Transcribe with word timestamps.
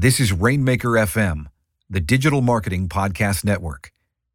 This 0.00 0.20
is 0.20 0.32
Rainmaker 0.32 0.90
FM, 0.90 1.46
the 1.90 1.98
digital 1.98 2.40
marketing 2.40 2.88
podcast 2.88 3.44
network. 3.44 3.90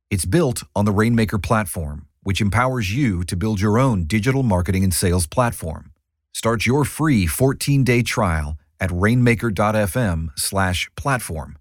It's 0.09 0.25
built 0.25 0.65
on 0.75 0.83
the 0.83 0.91
Rainmaker 0.91 1.39
platform, 1.39 2.05
which 2.21 2.41
empowers 2.41 2.93
you 2.93 3.23
to 3.23 3.37
build 3.37 3.61
your 3.61 3.79
own 3.79 4.03
digital 4.03 4.43
marketing 4.43 4.83
and 4.83 4.93
sales 4.93 5.25
platform. 5.25 5.93
Start 6.33 6.65
your 6.65 6.83
free 6.83 7.27
14-day 7.27 8.03
trial 8.03 8.57
at 8.81 8.91
rainmaker.fm 8.91 10.37
slash 10.37 10.89
platform. 10.97 11.57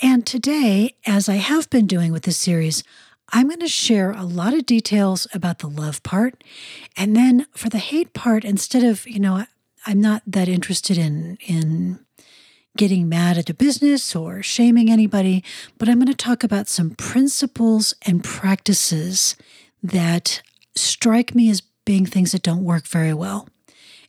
And 0.00 0.26
today, 0.26 0.96
as 1.06 1.28
I 1.28 1.36
have 1.36 1.70
been 1.70 1.86
doing 1.86 2.10
with 2.10 2.24
this 2.24 2.38
series, 2.38 2.82
I'm 3.32 3.48
going 3.48 3.60
to 3.60 3.68
share 3.68 4.12
a 4.12 4.24
lot 4.24 4.54
of 4.54 4.66
details 4.66 5.26
about 5.32 5.60
the 5.60 5.68
love 5.68 6.02
part. 6.02 6.44
And 6.96 7.16
then 7.16 7.46
for 7.54 7.68
the 7.68 7.78
hate 7.78 8.12
part, 8.12 8.44
instead 8.44 8.84
of, 8.84 9.06
you 9.08 9.18
know, 9.18 9.44
I'm 9.86 10.00
not 10.00 10.22
that 10.26 10.48
interested 10.48 10.98
in, 10.98 11.38
in, 11.46 11.98
getting 12.76 13.08
mad 13.08 13.38
at 13.38 13.50
a 13.50 13.54
business 13.54 14.16
or 14.16 14.42
shaming 14.42 14.90
anybody, 14.90 15.44
but 15.78 15.88
I'm 15.88 15.98
going 15.98 16.06
to 16.06 16.14
talk 16.14 16.42
about 16.42 16.68
some 16.68 16.90
principles 16.90 17.94
and 18.06 18.24
practices 18.24 19.36
that 19.82 20.42
strike 20.74 21.34
me 21.34 21.50
as 21.50 21.60
being 21.84 22.06
things 22.06 22.32
that 22.32 22.42
don't 22.42 22.64
work 22.64 22.86
very 22.86 23.12
well. 23.12 23.48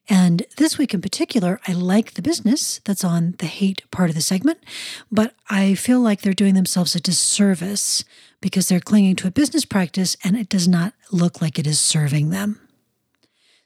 And 0.09 0.43
this 0.57 0.77
week 0.77 0.93
in 0.93 1.01
particular, 1.01 1.61
I 1.67 1.71
like 1.71 2.13
the 2.13 2.21
business 2.21 2.81
that's 2.83 3.03
on 3.03 3.35
the 3.39 3.45
hate 3.45 3.89
part 3.89 4.09
of 4.09 4.15
the 4.15 4.21
segment, 4.21 4.59
but 5.11 5.33
I 5.49 5.75
feel 5.75 6.01
like 6.01 6.21
they're 6.21 6.33
doing 6.33 6.55
themselves 6.55 6.93
a 6.93 6.99
disservice 6.99 8.03
because 8.41 8.67
they're 8.67 8.81
clinging 8.81 9.15
to 9.17 9.27
a 9.27 9.31
business 9.31 9.63
practice 9.63 10.17
and 10.23 10.35
it 10.35 10.49
does 10.49 10.67
not 10.67 10.93
look 11.11 11.41
like 11.41 11.57
it 11.57 11.67
is 11.67 11.79
serving 11.79 12.31
them. 12.31 12.59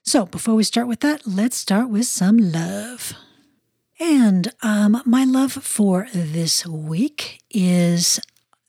So, 0.03 0.25
before 0.25 0.55
we 0.55 0.63
start 0.63 0.87
with 0.87 1.01
that, 1.01 1.27
let's 1.27 1.57
start 1.57 1.89
with 1.89 2.05
some 2.05 2.37
love. 2.37 3.13
And 3.99 4.53
um, 4.61 5.01
my 5.05 5.25
love 5.25 5.51
for 5.51 6.07
this 6.13 6.65
week 6.65 7.41
is 7.49 8.19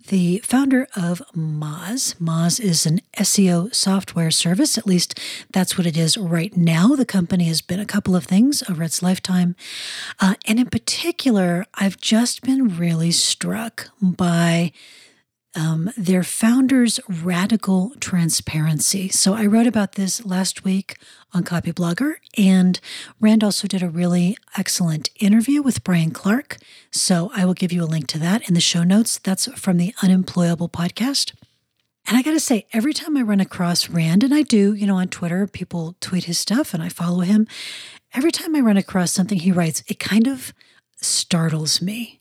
the 0.08 0.38
founder 0.38 0.88
of 0.96 1.22
Moz. 1.36 2.14
Moz 2.16 2.58
is 2.60 2.86
an 2.86 3.00
SEO 3.18 3.74
software 3.74 4.30
service. 4.30 4.78
At 4.78 4.86
least 4.86 5.18
that's 5.52 5.76
what 5.76 5.86
it 5.86 5.96
is 5.96 6.16
right 6.16 6.56
now. 6.56 6.96
The 6.96 7.04
company 7.04 7.44
has 7.44 7.60
been 7.60 7.80
a 7.80 7.86
couple 7.86 8.16
of 8.16 8.24
things 8.24 8.62
over 8.68 8.82
its 8.82 9.02
lifetime. 9.02 9.54
Uh, 10.18 10.34
and 10.46 10.58
in 10.58 10.66
particular, 10.66 11.66
I've 11.74 11.98
just 11.98 12.42
been 12.42 12.76
really 12.78 13.10
struck 13.10 13.90
by 14.00 14.72
um, 15.58 15.90
their 15.96 16.22
founder's 16.22 17.00
radical 17.08 17.92
transparency. 18.00 19.08
So 19.08 19.34
I 19.34 19.44
wrote 19.44 19.66
about 19.66 19.92
this 19.92 20.24
last 20.24 20.64
week 20.64 20.96
on 21.34 21.42
Copyblogger, 21.42 22.14
and 22.36 22.78
Rand 23.20 23.42
also 23.42 23.66
did 23.66 23.82
a 23.82 23.88
really 23.88 24.36
excellent 24.56 25.10
interview 25.18 25.60
with 25.60 25.82
Brian 25.82 26.12
Clark. 26.12 26.58
So 26.92 27.30
I 27.34 27.44
will 27.44 27.54
give 27.54 27.72
you 27.72 27.82
a 27.82 27.86
link 27.86 28.06
to 28.08 28.18
that 28.20 28.48
in 28.48 28.54
the 28.54 28.60
show 28.60 28.84
notes. 28.84 29.18
That's 29.18 29.46
from 29.60 29.76
the 29.76 29.92
Unemployable 30.00 30.68
podcast. 30.68 31.32
And 32.06 32.16
I 32.16 32.22
got 32.22 32.30
to 32.30 32.40
say, 32.40 32.66
every 32.72 32.94
time 32.94 33.16
I 33.16 33.22
run 33.22 33.40
across 33.40 33.90
Rand, 33.90 34.22
and 34.22 34.32
I 34.32 34.42
do, 34.42 34.72
you 34.72 34.86
know, 34.86 34.96
on 34.96 35.08
Twitter, 35.08 35.46
people 35.46 35.96
tweet 36.00 36.24
his 36.24 36.38
stuff 36.38 36.72
and 36.72 36.82
I 36.82 36.88
follow 36.88 37.20
him. 37.20 37.46
Every 38.14 38.30
time 38.30 38.56
I 38.56 38.60
run 38.60 38.78
across 38.78 39.12
something 39.12 39.38
he 39.38 39.52
writes, 39.52 39.82
it 39.88 39.98
kind 39.98 40.26
of 40.26 40.54
startles 41.02 41.82
me 41.82 42.17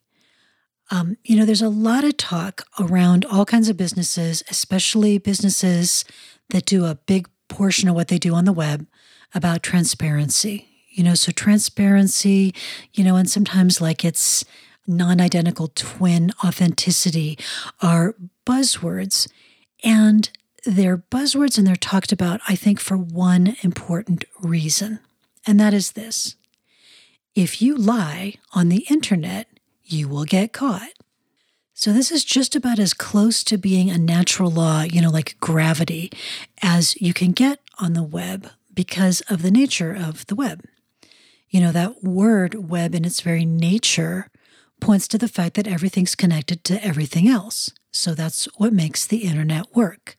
um, 0.90 1.18
you 1.24 1.36
know, 1.36 1.46
there's 1.46 1.62
a 1.62 1.70
lot 1.70 2.04
of 2.04 2.18
talk 2.18 2.64
around 2.80 3.26
all 3.26 3.46
kinds 3.46 3.70
of 3.70 3.78
businesses, 3.78 4.44
especially 4.50 5.18
businesses 5.18 6.06
that 6.50 6.66
do 6.66 6.86
a 6.86 6.96
big 6.96 7.28
portion 7.50 7.90
of 7.90 7.96
what 7.96 8.08
they 8.08 8.18
do 8.18 8.34
on 8.34 8.46
the 8.46 8.54
web 8.54 8.88
about 9.34 9.64
transparency. 9.64 10.68
You 10.90 11.04
know, 11.04 11.14
so 11.14 11.32
transparency, 11.32 12.56
you 12.94 13.04
know, 13.04 13.18
and 13.18 13.30
sometimes 13.30 13.80
like 13.80 14.04
it's 14.04 14.44
non 14.88 15.22
identical 15.22 15.68
twin 15.76 16.32
authenticity 16.44 17.38
are 17.82 18.16
buzzwords. 18.46 19.30
And 19.84 20.30
they're 20.66 20.98
buzzwords 20.98 21.58
and 21.58 21.68
they're 21.68 21.76
talked 21.76 22.12
about, 22.12 22.42
I 22.48 22.56
think, 22.56 22.80
for 22.80 22.98
one 22.98 23.56
important 23.62 24.26
reason. 24.42 25.00
And 25.46 25.60
that 25.60 25.74
is 25.74 25.92
this 25.92 26.36
if 27.36 27.62
you 27.62 27.78
lie 27.78 28.34
on 28.54 28.70
the 28.70 28.86
internet, 28.90 29.48
you 29.88 30.08
will 30.08 30.26
get 30.26 30.54
caught. 30.54 30.92
So, 31.74 31.94
this 31.94 32.12
is 32.12 32.26
just 32.26 32.56
about 32.56 32.80
as 32.80 32.94
close 32.94 33.44
to 33.44 33.58
being 33.58 33.90
a 33.90 34.00
natural 34.00 34.50
law, 34.50 34.82
you 34.82 35.00
know, 35.00 35.12
like 35.12 35.38
gravity, 35.40 36.12
as 36.64 37.00
you 37.00 37.14
can 37.14 37.34
get 37.34 37.60
on 37.78 37.94
the 37.94 38.02
web 38.02 38.50
because 38.74 39.22
of 39.30 39.44
the 39.44 39.52
nature 39.52 39.94
of 39.94 40.26
the 40.26 40.34
web. 40.34 40.64
You 41.50 41.62
know, 41.62 41.72
that 41.72 42.04
word 42.04 42.70
web 42.70 42.96
in 42.96 43.06
its 43.06 43.22
very 43.22 43.46
nature 43.46 44.32
points 44.82 45.08
to 45.10 45.20
the 45.20 45.28
fact 45.28 45.56
that 45.56 45.68
everything's 45.68 46.16
connected 46.16 46.64
to 46.64 46.84
everything 46.84 47.28
else. 47.28 47.70
So, 47.92 48.16
that's 48.16 48.46
what 48.58 48.74
makes 48.74 49.06
the 49.06 49.20
internet 49.20 49.76
work. 49.76 50.16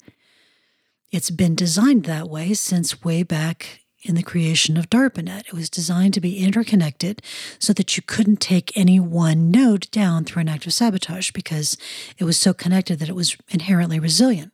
It's 1.10 1.30
been 1.30 1.56
designed 1.56 2.04
that 2.04 2.28
way 2.28 2.54
since 2.54 3.02
way 3.02 3.24
back 3.24 3.80
in 4.03 4.14
the 4.14 4.22
creation 4.22 4.76
of 4.76 4.91
DARPANET. 4.91 5.48
It 5.48 5.53
was 5.53 5.69
designed 5.69 6.14
to 6.14 6.20
be 6.20 6.38
interconnected 6.38 7.20
so 7.59 7.72
that 7.72 7.97
you 7.97 8.03
couldn't 8.03 8.41
take 8.41 8.76
any 8.76 9.00
one 9.00 9.50
node 9.50 9.91
down 9.91 10.25
through 10.25 10.41
an 10.41 10.48
act 10.48 10.66
of 10.66 10.72
sabotage 10.72 11.31
because 11.32 11.76
it 12.16 12.25
was 12.25 12.38
so 12.38 12.54
connected 12.54 12.98
that 12.98 13.08
it 13.08 13.16
was 13.16 13.37
inherently 13.48 13.98
resilient. 13.98 14.53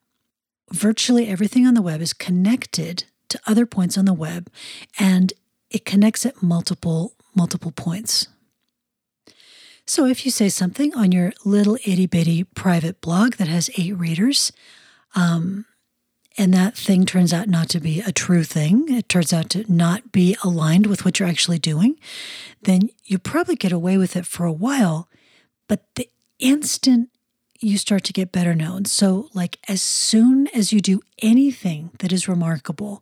Virtually 0.71 1.29
everything 1.29 1.67
on 1.67 1.75
the 1.75 1.83
web 1.83 2.01
is 2.01 2.13
connected 2.13 3.05
to 3.29 3.41
other 3.47 3.67
points 3.67 3.99
on 3.99 4.07
the 4.07 4.15
web 4.15 4.51
and 4.99 5.33
it 5.71 5.85
connects 5.85 6.25
at 6.25 6.43
multiple 6.43 7.15
multiple 7.35 7.73
points. 7.73 8.29
So 9.87 10.07
if 10.07 10.25
you 10.25 10.31
say 10.31 10.49
something 10.49 10.95
on 10.95 11.13
your 11.13 11.33
little 11.45 11.77
itty 11.85 12.07
bitty 12.07 12.45
private 12.45 13.01
blog 13.01 13.35
that 13.35 13.49
has 13.49 13.69
eight 13.77 13.97
readers, 13.99 14.53
um, 15.15 15.67
and 16.37 16.53
that 16.53 16.77
thing 16.77 17.07
turns 17.07 17.33
out 17.33 17.49
not 17.49 17.69
to 17.71 17.81
be 17.81 18.01
a 18.01 18.13
true 18.13 18.43
thing, 18.43 18.87
it 18.89 19.09
turns 19.09 19.33
out 19.33 19.51
to 19.51 19.73
not 19.73 20.11
be 20.11 20.37
aligned 20.43 20.87
with 20.87 21.05
what 21.05 21.19
you're 21.19 21.29
actually 21.29 21.59
doing, 21.59 21.99
then 22.63 22.91
you 23.05 23.19
probably 23.19 23.55
get 23.55 23.73
away 23.73 23.97
with 23.97 24.17
it 24.17 24.27
for 24.27 24.45
a 24.45 24.53
while. 24.53 25.09
But 25.69 25.85
the 25.95 26.11
instant 26.41 27.11
you 27.61 27.79
start 27.79 28.05
to 28.05 28.13
get 28.13 28.33
better 28.33 28.55
known, 28.55 28.85
so 28.85 29.29
like 29.33 29.59
as 29.69 29.81
soon 29.81 30.49
as 30.49 30.73
you 30.73 30.81
do 30.81 31.01
anything 31.23 31.91
that 32.01 32.13
is 32.13 32.29
remarkable, 32.29 33.01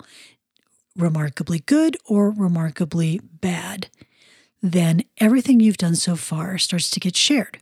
remarkably 0.97 1.61
good 1.61 1.97
or 2.05 2.31
remarkably 2.31 3.19
bad, 3.41 3.89
then 4.63 5.03
everything 5.19 5.59
you've 5.59 5.79
done 5.79 5.97
so 5.97 6.17
far 6.17 6.59
starts 6.59 6.91
to 6.91 7.01
get 7.01 7.17
shared. 7.17 7.59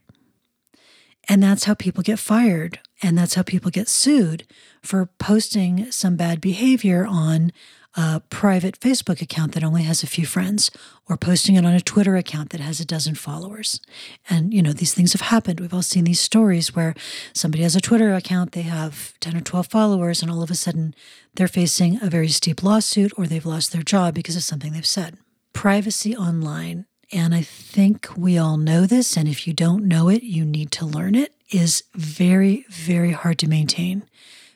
And 1.29 1.41
that's 1.41 1.63
how 1.63 1.73
people 1.73 2.03
get 2.03 2.19
fired. 2.19 2.79
And 3.01 3.17
that's 3.17 3.35
how 3.35 3.43
people 3.43 3.71
get 3.71 3.87
sued 3.87 4.45
for 4.81 5.07
posting 5.17 5.91
some 5.91 6.15
bad 6.15 6.39
behavior 6.39 7.05
on 7.07 7.51
a 7.95 8.21
private 8.29 8.79
Facebook 8.79 9.21
account 9.21 9.51
that 9.51 9.63
only 9.63 9.83
has 9.83 10.01
a 10.01 10.07
few 10.07 10.25
friends 10.25 10.71
or 11.09 11.17
posting 11.17 11.55
it 11.55 11.65
on 11.65 11.73
a 11.73 11.81
Twitter 11.81 12.15
account 12.15 12.51
that 12.51 12.61
has 12.61 12.79
a 12.79 12.85
dozen 12.85 13.15
followers. 13.15 13.81
And, 14.29 14.53
you 14.53 14.61
know, 14.61 14.71
these 14.71 14.93
things 14.93 15.11
have 15.11 15.21
happened. 15.21 15.59
We've 15.59 15.73
all 15.73 15.81
seen 15.81 16.05
these 16.05 16.21
stories 16.21 16.73
where 16.73 16.95
somebody 17.33 17.63
has 17.63 17.75
a 17.75 17.81
Twitter 17.81 18.13
account, 18.13 18.53
they 18.53 18.61
have 18.61 19.13
10 19.19 19.35
or 19.35 19.41
12 19.41 19.67
followers, 19.67 20.21
and 20.21 20.31
all 20.31 20.41
of 20.41 20.49
a 20.49 20.55
sudden 20.55 20.95
they're 21.35 21.49
facing 21.49 22.01
a 22.01 22.09
very 22.09 22.29
steep 22.29 22.63
lawsuit 22.63 23.11
or 23.17 23.27
they've 23.27 23.45
lost 23.45 23.73
their 23.73 23.83
job 23.83 24.13
because 24.13 24.37
of 24.37 24.43
something 24.43 24.71
they've 24.71 24.85
said 24.85 25.17
privacy 25.53 26.15
online, 26.15 26.85
and 27.11 27.35
I 27.35 27.41
think 27.41 28.09
we 28.15 28.37
all 28.37 28.57
know 28.57 28.85
this, 28.85 29.17
and 29.17 29.27
if 29.27 29.47
you 29.47 29.53
don't 29.53 29.85
know 29.85 30.09
it, 30.09 30.23
you 30.23 30.45
need 30.45 30.71
to 30.71 30.85
learn 30.85 31.15
it, 31.15 31.33
is 31.51 31.83
very, 31.93 32.65
very 32.69 33.11
hard 33.11 33.39
to 33.39 33.47
maintain 33.47 34.03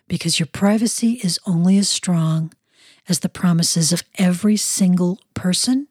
because 0.08 0.40
your 0.40 0.48
privacy 0.48 1.20
is 1.24 1.40
only 1.46 1.78
as 1.78 1.90
strong 1.90 2.54
as 3.08 3.20
the 3.20 3.30
promises 3.30 3.92
of 3.92 4.04
every 4.18 4.58
single 4.58 5.20
person 5.34 5.88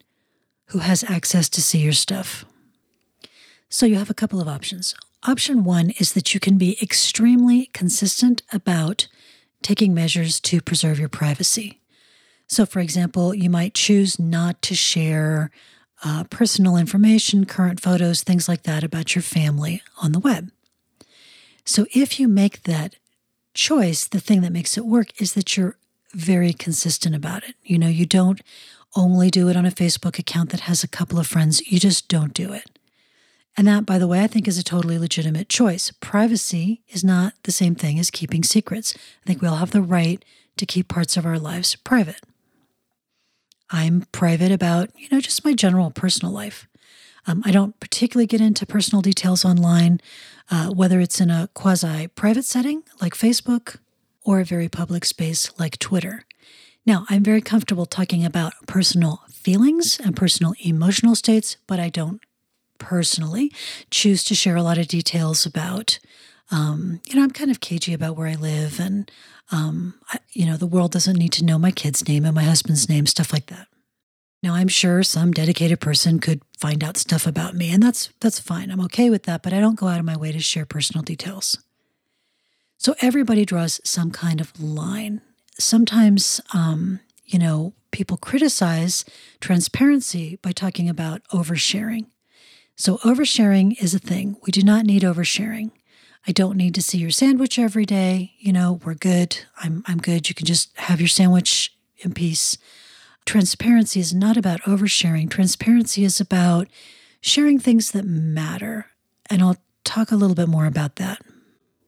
who 0.67 0.79
has 0.79 1.05
access 1.05 1.49
to 1.49 1.63
see 1.63 1.79
your 1.79 1.93
stuff. 1.93 2.45
So 3.69 3.87
you 3.87 3.97
have 3.97 4.11
a 4.11 4.15
couple 4.15 4.41
of 4.41 4.49
options. 4.49 4.95
Option 5.25 5.65
one 5.65 5.91
is 5.99 6.13
that 6.13 6.35
you 6.35 6.41
can 6.41 6.59
be 6.59 6.79
extremely 6.83 7.67
consistent 7.67 8.43
about 8.53 9.09
taking 9.63 9.95
measures 9.95 10.39
to 10.41 10.61
preserve 10.61 10.99
your 10.99 11.09
privacy. 11.09 11.81
So, 12.47 12.67
for 12.67 12.81
example, 12.81 13.35
you 13.35 13.49
might 13.49 13.75
choose 13.75 14.19
not 14.19 14.61
to 14.63 14.75
share 14.75 15.51
uh, 16.05 16.25
personal 16.25 16.77
information, 16.77 17.47
current 17.47 17.81
photos, 17.81 18.23
things 18.23 18.49
like 18.49 18.65
that 18.65 18.85
about 18.85 19.15
your 19.15 19.23
family 19.23 19.83
on 20.03 20.13
the 20.13 20.19
web. 20.19 20.51
So, 21.65 21.87
if 21.95 22.21
you 22.21 22.29
make 22.29 22.65
that 22.65 22.97
choice, 23.55 24.07
the 24.07 24.21
thing 24.21 24.43
that 24.43 24.53
makes 24.53 24.77
it 24.77 24.85
work 24.85 25.21
is 25.21 25.35
that 25.35 25.57
you're 25.57 25.77
very 26.13 26.53
consistent 26.53 27.15
about 27.15 27.45
it. 27.45 27.55
You 27.63 27.79
know, 27.79 27.89
you 27.89 28.07
don't 28.07 28.41
only 28.97 29.31
do 29.31 29.49
it 29.49 29.57
on 29.57 29.67
a 29.67 29.71
Facebook 29.71 30.19
account 30.19 30.51
that 30.51 30.61
has 30.61 30.85
a 30.85 30.89
couple 30.89 31.19
of 31.19 31.27
friends, 31.27 31.67
you 31.71 31.79
just 31.81 32.09
don't 32.09 32.35
do 32.35 32.53
it. 32.53 32.79
And 33.57 33.67
that, 33.69 33.87
by 33.87 33.99
the 33.99 34.09
way, 34.09 34.23
I 34.23 34.27
think 34.27 34.49
is 34.49 34.59
a 34.59 34.65
totally 34.65 34.99
legitimate 34.99 35.49
choice. 35.49 35.93
Privacy 36.01 36.83
is 36.89 37.05
not 37.05 37.35
the 37.45 37.53
same 37.53 37.75
thing 37.75 37.99
as 37.99 38.11
keeping 38.11 38.43
secrets. 38.43 38.95
I 38.97 39.27
think 39.27 39.43
we 39.43 39.49
all 39.49 39.57
have 39.57 39.71
the 39.71 39.83
right 39.83 40.25
to 40.57 40.67
keep 40.67 40.89
parts 40.89 41.17
of 41.17 41.25
our 41.25 41.39
lives 41.39 41.77
private. 41.77 42.21
I'm 43.71 44.07
private 44.13 44.53
about, 44.53 44.91
you 44.97 45.09
know, 45.11 45.21
just 45.21 45.45
my 45.45 45.53
general 45.53 45.91
personal 45.91 46.33
life. 46.33 46.67
Um, 47.27 47.43
I 47.45 47.51
don't 47.51 47.79
particularly 47.81 48.27
get 48.27 48.41
into 48.41 48.67
personal 48.67 49.03
details 49.03 49.45
online, 49.45 50.01
uh, 50.51 50.71
whether 50.71 51.01
it's 51.01 51.21
in 51.21 51.31
a 51.31 51.49
quasi 51.55 52.09
private 52.09 52.45
setting 52.45 52.83
like 53.01 53.15
Facebook 53.15 53.79
or 54.25 54.41
a 54.41 54.45
very 54.45 54.69
public 54.69 55.05
space 55.05 55.51
like 55.59 55.79
Twitter. 55.79 56.25
Now, 56.87 57.07
I'm 57.09 57.23
very 57.23 57.41
comfortable 57.41 57.87
talking 57.87 58.25
about 58.25 58.53
personal 58.67 59.23
feelings 59.31 59.99
and 60.03 60.17
personal 60.17 60.55
emotional 60.63 61.15
states, 61.15 61.57
but 61.67 61.81
I 61.81 61.89
don't 61.89 62.21
personally 62.79 63.53
choose 63.91 64.25
to 64.25 64.35
share 64.35 64.57
a 64.57 64.63
lot 64.63 64.79
of 64.79 64.89
details 64.89 65.47
about. 65.47 65.99
Um, 66.51 67.01
you 67.07 67.17
know, 67.17 67.23
I'm 67.23 67.31
kind 67.31 67.51
of 67.51 67.61
cagey 67.61 67.95
about 67.95 68.17
where 68.17 68.27
I 68.27 68.35
live, 68.35 68.79
and 68.79 69.11
um, 69.51 69.95
I, 70.11 70.19
you 70.33 70.45
know, 70.45 70.59
the 70.59 70.67
world 70.67 70.93
doesn't 70.93 71.17
need 71.17 71.33
to 71.33 71.45
know 71.45 71.59
my 71.59 71.71
kid's 71.71 72.07
name 72.07 72.25
and 72.27 72.35
my 72.35 72.43
husband's 72.43 72.89
name, 72.89 73.07
stuff 73.07 73.33
like 73.33 73.47
that. 73.47 73.67
Now, 74.45 74.57
I'm 74.57 74.69
sure 74.69 75.03
some 75.03 75.33
dedicated 75.33 75.81
person 75.81 76.19
could 76.19 76.43
find 76.59 76.85
out 76.85 76.99
stuff 76.99 77.27
about 77.27 77.55
me, 77.55 77.73
and 77.73 77.83
that's 77.83 78.11
that's 78.21 78.39
fine. 78.39 78.71
I'm 78.71 78.83
okay 78.83 79.09
with 79.09 79.23
that, 79.23 79.43
but 79.43 79.55
I 79.55 79.59
don't 79.59 79.75
go 79.75 79.87
out 79.87 79.99
of 79.99 80.05
my 80.05 80.19
way 80.19 80.33
to 80.33 80.39
share 80.39 80.67
personal 80.67 81.03
details. 81.03 81.57
So 82.77 82.95
everybody 83.01 83.47
draws 83.47 83.81
some 83.85 84.11
kind 84.11 84.43
of 84.43 84.61
line. 84.61 85.23
Sometimes, 85.59 86.43
um, 86.53 87.01
you 87.25 87.39
know, 87.39 87.73
people 87.91 88.19
criticize 88.19 89.07
transparency 89.41 90.39
by 90.43 90.53
talking 90.53 90.91
about 90.91 91.23
oversharing. 91.33 92.05
So, 92.77 92.99
oversharing 92.99 93.83
is 93.83 93.95
a 93.95 93.99
thing. 93.99 94.37
We 94.43 94.53
do 94.53 94.63
not 94.63 94.85
need 94.85 95.05
oversharing. 95.05 95.71
I 96.29 96.33
don't 96.33 96.59
need 96.59 96.75
to 96.75 96.83
see 96.83 96.99
your 96.99 97.11
sandwich 97.11 97.59
every 97.59 97.87
day. 97.87 98.35
You 98.39 98.53
know, 98.53 98.79
we're 98.85 98.93
good. 98.93 99.39
I'm, 99.63 99.83
I'm 99.87 100.03
good. 100.03 100.29
You 100.29 100.35
can 100.35 100.45
just 100.45 100.77
have 100.77 101.01
your 101.01 101.09
sandwich 101.09 101.75
in 101.97 102.13
peace. 102.13 102.59
Transparency 103.27 104.01
is 104.01 104.15
not 104.15 104.37
about 104.37 104.61
oversharing. 104.63 105.31
Transparency 105.31 106.05
is 106.05 106.21
about 106.21 106.69
sharing 107.21 107.59
things 107.59 107.91
that 107.93 108.05
matter. 108.05 108.87
And 109.31 109.43
I'll 109.43 109.57
talk 109.85 110.11
a 110.11 110.17
little 110.17 110.35
bit 110.35 110.49
more 110.49 110.67
about 110.67 110.97
that. 110.97 111.23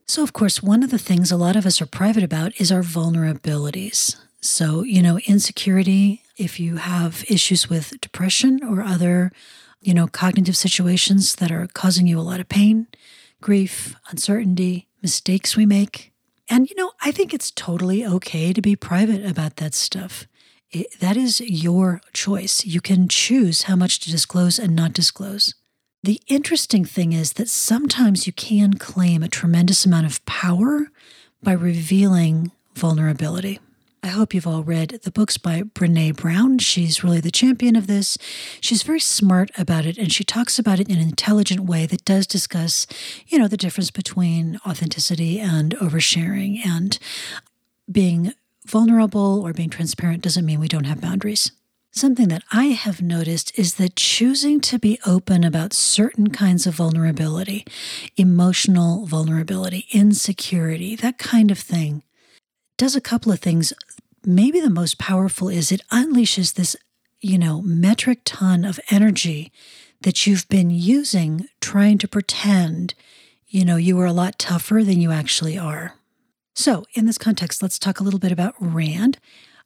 So, 0.06 0.22
of 0.22 0.32
course, 0.32 0.62
one 0.62 0.82
of 0.82 0.90
the 0.90 0.98
things 0.98 1.32
a 1.32 1.36
lot 1.36 1.56
of 1.56 1.66
us 1.66 1.82
are 1.82 1.86
private 1.86 2.22
about 2.22 2.58
is 2.60 2.70
our 2.70 2.82
vulnerabilities. 2.82 4.16
So, 4.40 4.82
you 4.82 5.02
know, 5.02 5.18
insecurity, 5.26 6.22
if 6.36 6.60
you 6.60 6.76
have 6.76 7.24
issues 7.28 7.68
with 7.68 8.00
depression 8.00 8.62
or 8.62 8.82
other 8.82 9.32
you 9.86 9.94
know, 9.94 10.08
cognitive 10.08 10.56
situations 10.56 11.36
that 11.36 11.52
are 11.52 11.68
causing 11.72 12.08
you 12.08 12.18
a 12.18 12.22
lot 12.22 12.40
of 12.40 12.48
pain, 12.48 12.88
grief, 13.40 13.94
uncertainty, 14.10 14.88
mistakes 15.00 15.56
we 15.56 15.64
make. 15.64 16.12
And, 16.48 16.68
you 16.68 16.74
know, 16.74 16.90
I 17.00 17.12
think 17.12 17.32
it's 17.32 17.52
totally 17.52 18.04
okay 18.04 18.52
to 18.52 18.60
be 18.60 18.74
private 18.74 19.24
about 19.24 19.56
that 19.56 19.74
stuff. 19.74 20.26
It, 20.70 20.98
that 21.00 21.16
is 21.16 21.40
your 21.40 22.00
choice. 22.12 22.64
You 22.64 22.80
can 22.80 23.08
choose 23.08 23.62
how 23.62 23.76
much 23.76 24.00
to 24.00 24.10
disclose 24.10 24.58
and 24.58 24.74
not 24.74 24.92
disclose. 24.92 25.54
The 26.02 26.20
interesting 26.26 26.84
thing 26.84 27.12
is 27.12 27.34
that 27.34 27.48
sometimes 27.48 28.26
you 28.26 28.32
can 28.32 28.74
claim 28.74 29.22
a 29.22 29.28
tremendous 29.28 29.84
amount 29.84 30.06
of 30.06 30.24
power 30.24 30.86
by 31.42 31.52
revealing 31.52 32.52
vulnerability. 32.74 33.60
I 34.02 34.08
hope 34.08 34.32
you've 34.32 34.46
all 34.46 34.62
read 34.62 35.00
the 35.02 35.10
books 35.10 35.36
by 35.36 35.62
Brene 35.62 36.14
Brown. 36.14 36.58
She's 36.58 37.02
really 37.02 37.18
the 37.20 37.32
champion 37.32 37.74
of 37.74 37.88
this. 37.88 38.16
She's 38.60 38.84
very 38.84 39.00
smart 39.00 39.50
about 39.58 39.84
it, 39.84 39.98
and 39.98 40.12
she 40.12 40.22
talks 40.22 40.60
about 40.60 40.78
it 40.78 40.88
in 40.88 40.96
an 40.96 41.02
intelligent 41.02 41.60
way 41.60 41.86
that 41.86 42.04
does 42.04 42.28
discuss, 42.28 42.86
you 43.26 43.36
know, 43.36 43.48
the 43.48 43.56
difference 43.56 43.90
between 43.90 44.60
authenticity 44.64 45.40
and 45.40 45.74
oversharing. 45.78 46.64
And 46.64 46.96
being 47.90 48.32
vulnerable 48.68 49.42
or 49.44 49.52
being 49.52 49.70
transparent 49.70 50.22
doesn't 50.22 50.44
mean 50.44 50.60
we 50.60 50.68
don't 50.68 50.84
have 50.84 51.00
boundaries. 51.00 51.52
Something 51.92 52.28
that 52.28 52.42
I 52.52 52.66
have 52.66 53.00
noticed 53.00 53.58
is 53.58 53.74
that 53.76 53.96
choosing 53.96 54.60
to 54.62 54.78
be 54.78 54.98
open 55.06 55.44
about 55.44 55.72
certain 55.72 56.30
kinds 56.30 56.66
of 56.66 56.74
vulnerability, 56.74 57.64
emotional 58.16 59.06
vulnerability, 59.06 59.86
insecurity, 59.92 60.94
that 60.96 61.16
kind 61.16 61.50
of 61.50 61.58
thing, 61.58 62.02
does 62.76 62.94
a 62.94 63.00
couple 63.00 63.32
of 63.32 63.40
things 63.40 63.72
maybe 64.26 64.60
the 64.60 64.68
most 64.68 64.98
powerful 64.98 65.48
is 65.48 65.70
it 65.70 65.80
unleashes 65.90 66.54
this, 66.54 66.76
you 67.20 67.38
know, 67.38 67.62
metric 67.62 68.20
ton 68.24 68.64
of 68.64 68.80
energy 68.90 69.52
that 70.02 70.26
you've 70.26 70.48
been 70.48 70.68
using 70.68 71.48
trying 71.60 71.96
to 71.98 72.08
pretend, 72.08 72.94
you 73.46 73.64
know, 73.64 73.76
you 73.76 73.96
were 73.96 74.06
a 74.06 74.12
lot 74.12 74.38
tougher 74.38 74.82
than 74.84 75.00
you 75.00 75.12
actually 75.12 75.56
are. 75.56 75.94
So, 76.56 76.84
in 76.94 77.04
this 77.04 77.18
context, 77.18 77.62
let's 77.62 77.78
talk 77.78 78.00
a 78.00 78.02
little 78.02 78.18
bit 78.18 78.32
about 78.32 78.54
Rand. 78.58 79.18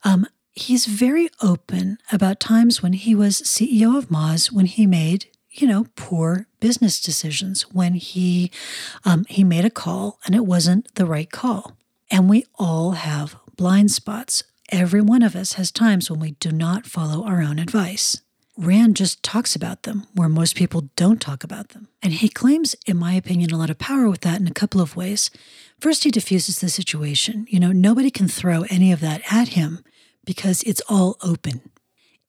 Um, 0.02 0.26
he's 0.50 0.87
very 0.87 1.31
open 1.40 1.98
about 2.10 2.40
times 2.40 2.82
when 2.82 2.94
he 2.94 3.14
was 3.14 3.40
CEO 3.42 3.96
of 3.96 4.08
Moz, 4.08 4.50
when 4.50 4.66
he 4.66 4.87
made, 4.87 5.26
you 5.50 5.68
know, 5.68 5.87
poor 5.94 6.49
business 6.59 7.00
decisions, 7.00 7.62
when 7.70 7.94
he 7.94 8.50
um, 9.04 9.25
he 9.28 9.44
made 9.44 9.64
a 9.64 9.70
call 9.70 10.18
and 10.26 10.35
it 10.35 10.44
wasn't 10.44 10.92
the 10.97 11.06
right 11.06 11.30
call. 11.30 11.76
And 12.11 12.28
we 12.28 12.44
all 12.59 12.92
have 12.92 13.37
blind 13.56 13.92
spots. 13.92 14.42
Every 14.73 15.00
one 15.00 15.23
of 15.23 15.37
us 15.37 15.52
has 15.52 15.70
times 15.70 16.11
when 16.11 16.18
we 16.18 16.32
do 16.32 16.50
not 16.50 16.87
follow 16.87 17.25
our 17.25 17.40
own 17.40 17.61
advice. 17.61 18.20
Rand 18.61 18.97
just 18.97 19.23
talks 19.23 19.57
about 19.57 19.85
them 19.85 20.07
where 20.14 20.29
most 20.29 20.55
people 20.55 20.90
don't 20.95 21.21
talk 21.21 21.43
about 21.43 21.71
them. 21.71 21.88
And 22.02 22.12
he 22.12 22.29
claims, 22.29 22.76
in 22.87 22.99
my 22.99 23.14
opinion, 23.14 23.50
a 23.50 23.57
lot 23.57 23.71
of 23.71 23.79
power 23.79 24.09
with 24.09 24.21
that 24.21 24.38
in 24.38 24.47
a 24.47 24.52
couple 24.52 24.83
of 24.83 24.97
ways. 24.97 25.31
First, 25.81 26.05
he 26.05 26.11
diffuses 26.11 26.61
the 26.61 26.69
situation. 26.69 27.47
You 27.49 27.59
know, 27.59 27.73
nobody 27.73 28.11
can 28.11 28.29
throw 28.29 28.64
any 28.69 28.93
of 28.93 29.00
that 29.00 29.23
at 29.33 29.49
him 29.49 29.83
because 30.26 30.62
it's 30.64 30.83
all 30.90 31.17
open. 31.23 31.62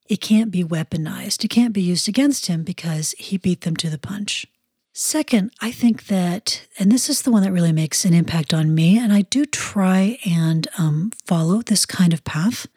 It 0.07 0.21
can't 0.21 0.51
be 0.51 0.63
weaponized. 0.63 1.43
It 1.43 1.49
can't 1.49 1.73
be 1.73 1.81
used 1.81 2.07
against 2.07 2.45
him 2.45 2.63
because 2.63 3.11
he 3.17 3.37
beat 3.37 3.61
them 3.61 3.75
to 3.77 3.89
the 3.89 3.97
punch. 3.97 4.47
Second, 4.93 5.51
I 5.61 5.71
think 5.71 6.07
that, 6.07 6.65
and 6.77 6.91
this 6.91 7.09
is 7.09 7.21
the 7.21 7.31
one 7.31 7.43
that 7.43 7.51
really 7.51 7.71
makes 7.71 8.03
an 8.03 8.13
impact 8.13 8.53
on 8.53 8.75
me, 8.75 8.97
and 8.97 9.13
I 9.13 9.21
do 9.21 9.45
try 9.45 10.17
and 10.25 10.67
um, 10.77 11.11
follow 11.25 11.61
this 11.61 11.85
kind 11.85 12.13
of 12.13 12.23
path. 12.23 12.67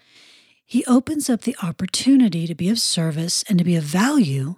He 0.74 0.84
opens 0.86 1.30
up 1.30 1.42
the 1.42 1.54
opportunity 1.62 2.48
to 2.48 2.54
be 2.56 2.68
of 2.68 2.80
service 2.80 3.44
and 3.48 3.58
to 3.60 3.64
be 3.64 3.76
of 3.76 3.84
value 3.84 4.56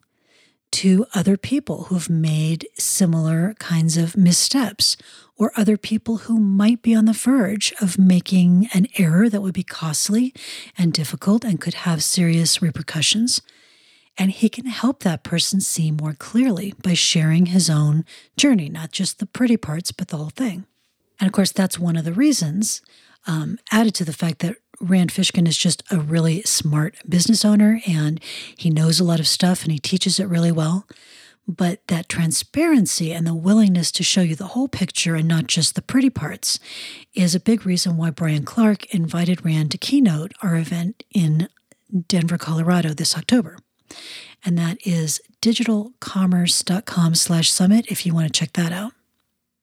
to 0.71 1.05
other 1.15 1.37
people 1.37 1.85
who've 1.85 2.09
made 2.09 2.67
similar 2.79 3.53
kinds 3.59 3.99
of 3.99 4.17
missteps, 4.17 4.97
or 5.37 5.53
other 5.59 5.77
people 5.77 6.17
who 6.25 6.41
might 6.41 6.81
be 6.81 6.95
on 6.95 7.05
the 7.05 7.13
verge 7.13 7.75
of 7.83 7.99
making 7.99 8.67
an 8.73 8.87
error 8.97 9.29
that 9.29 9.43
would 9.43 9.53
be 9.53 9.63
costly 9.63 10.33
and 10.79 10.95
difficult 10.95 11.45
and 11.45 11.61
could 11.61 11.75
have 11.85 12.03
serious 12.03 12.63
repercussions. 12.63 13.43
And 14.17 14.31
he 14.31 14.49
can 14.49 14.65
help 14.65 15.03
that 15.03 15.23
person 15.23 15.61
see 15.61 15.91
more 15.91 16.15
clearly 16.15 16.73
by 16.83 16.95
sharing 16.95 17.45
his 17.45 17.69
own 17.69 18.07
journey, 18.39 18.71
not 18.71 18.91
just 18.91 19.19
the 19.19 19.27
pretty 19.27 19.59
parts, 19.59 19.93
but 19.93 20.09
the 20.09 20.17
whole 20.17 20.31
thing. 20.31 20.65
And 21.21 21.27
of 21.27 21.35
course, 21.35 21.53
that's 21.53 21.79
one 21.79 21.99
of 21.99 22.07
the 22.07 22.15
reasons, 22.15 22.81
um, 23.27 23.59
added 23.71 23.95
to 23.97 24.05
the 24.07 24.15
fact 24.15 24.39
that 24.39 24.57
Rand 24.81 25.11
Fishkin 25.11 25.49
is 25.49 25.57
just 25.57 25.83
a 25.91 25.99
really 25.99 26.43
smart 26.43 26.97
business 27.09 27.45
owner 27.45 27.81
and 27.87 28.21
he 28.57 28.71
knows 28.71 29.01
a 29.01 29.05
lot 29.05 29.21
of 29.21 29.29
stuff 29.29 29.63
and 29.63 29.73
he 29.73 29.79
teaches 29.79 30.21
it 30.21 30.29
really 30.29 30.53
well. 30.53 30.87
But 31.49 31.87
that 31.87 32.09
transparency 32.09 33.13
and 33.13 33.27
the 33.27 33.35
willingness 33.35 33.93
to 33.93 34.03
show 34.03 34.23
you 34.23 34.35
the 34.35 34.49
whole 34.49 34.67
picture 34.67 35.15
and 35.15 35.29
not 35.29 35.47
just 35.47 35.77
the 35.77 35.83
pretty 35.83 36.11
parts 36.11 36.59
is 37.15 37.35
a 37.35 37.41
big 37.41 37.65
reason 37.65 37.97
why 37.97 38.11
Brian 38.11 38.45
Clark 38.45 38.93
invited 38.93 39.45
Rand 39.45 39.71
to 39.71 39.79
keynote 39.79 40.33
our 40.43 40.57
event 40.57 41.05
in 41.13 41.49
Denver, 42.09 42.37
Colorado 42.37 42.89
this 42.95 43.17
October. 43.17 43.59
And 44.45 44.59
that 44.59 44.79
is 44.85 45.21
digitalcommerce.com 45.41 47.15
slash 47.15 47.53
summit 47.53 47.87
if 47.89 48.05
you 48.05 48.13
want 48.13 48.27
to 48.27 48.39
check 48.39 48.53
that 48.55 48.73
out. 48.73 48.93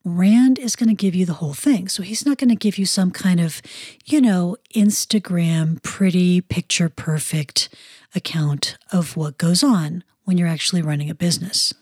Rand 0.06 0.60
is 0.60 0.76
going 0.76 0.90
to 0.90 0.96
give 0.96 1.16
you 1.16 1.26
the 1.26 1.34
whole 1.34 1.54
thing. 1.54 1.88
So 1.88 2.04
he's 2.04 2.26
not 2.26 2.38
going 2.38 2.50
to 2.50 2.56
give 2.56 2.78
you 2.78 2.86
some 2.86 3.12
kind 3.12 3.40
of, 3.40 3.62
you 4.06 4.20
know, 4.20 4.58
Instagram 4.76 5.82
pretty 5.82 6.42
picture 6.42 6.90
perfect 6.90 7.70
account 8.14 8.78
of 8.92 9.16
what 9.16 9.38
goes 9.38 9.64
on 9.64 10.04
when 10.26 10.38
you're 10.38 10.48
actually 10.48 10.82
running 10.82 11.10
a 11.10 11.16
business. 11.16 11.74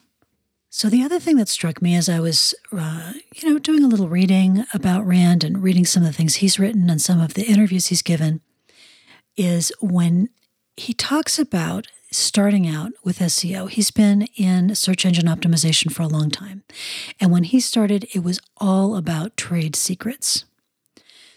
So 0.69 0.89
the 0.89 1.03
other 1.03 1.19
thing 1.19 1.35
that 1.35 1.49
struck 1.49 1.81
me 1.81 1.95
as 1.95 2.07
I 2.07 2.19
was, 2.19 2.55
uh, 2.71 3.13
you 3.35 3.49
know, 3.49 3.59
doing 3.59 3.83
a 3.83 3.87
little 3.87 4.07
reading 4.07 4.65
about 4.73 5.05
Rand 5.05 5.43
and 5.43 5.61
reading 5.61 5.83
some 5.83 6.03
of 6.03 6.07
the 6.07 6.13
things 6.13 6.35
he's 6.35 6.59
written 6.59 6.89
and 6.89 7.01
some 7.01 7.19
of 7.19 7.33
the 7.33 7.43
interviews 7.43 7.87
he's 7.87 8.01
given 8.01 8.39
is 9.35 9.73
when 9.81 10.29
he 10.77 10.93
talks 10.93 11.37
about 11.37 11.87
starting 12.11 12.67
out 12.67 12.91
with 13.03 13.19
SEO. 13.19 13.69
He's 13.69 13.91
been 13.91 14.23
in 14.35 14.75
search 14.75 15.05
engine 15.05 15.25
optimization 15.25 15.91
for 15.91 16.03
a 16.03 16.07
long 16.07 16.29
time. 16.29 16.63
And 17.19 17.31
when 17.31 17.43
he 17.43 17.59
started, 17.59 18.05
it 18.13 18.23
was 18.23 18.39
all 18.57 18.95
about 18.95 19.37
trade 19.37 19.75
secrets. 19.75 20.45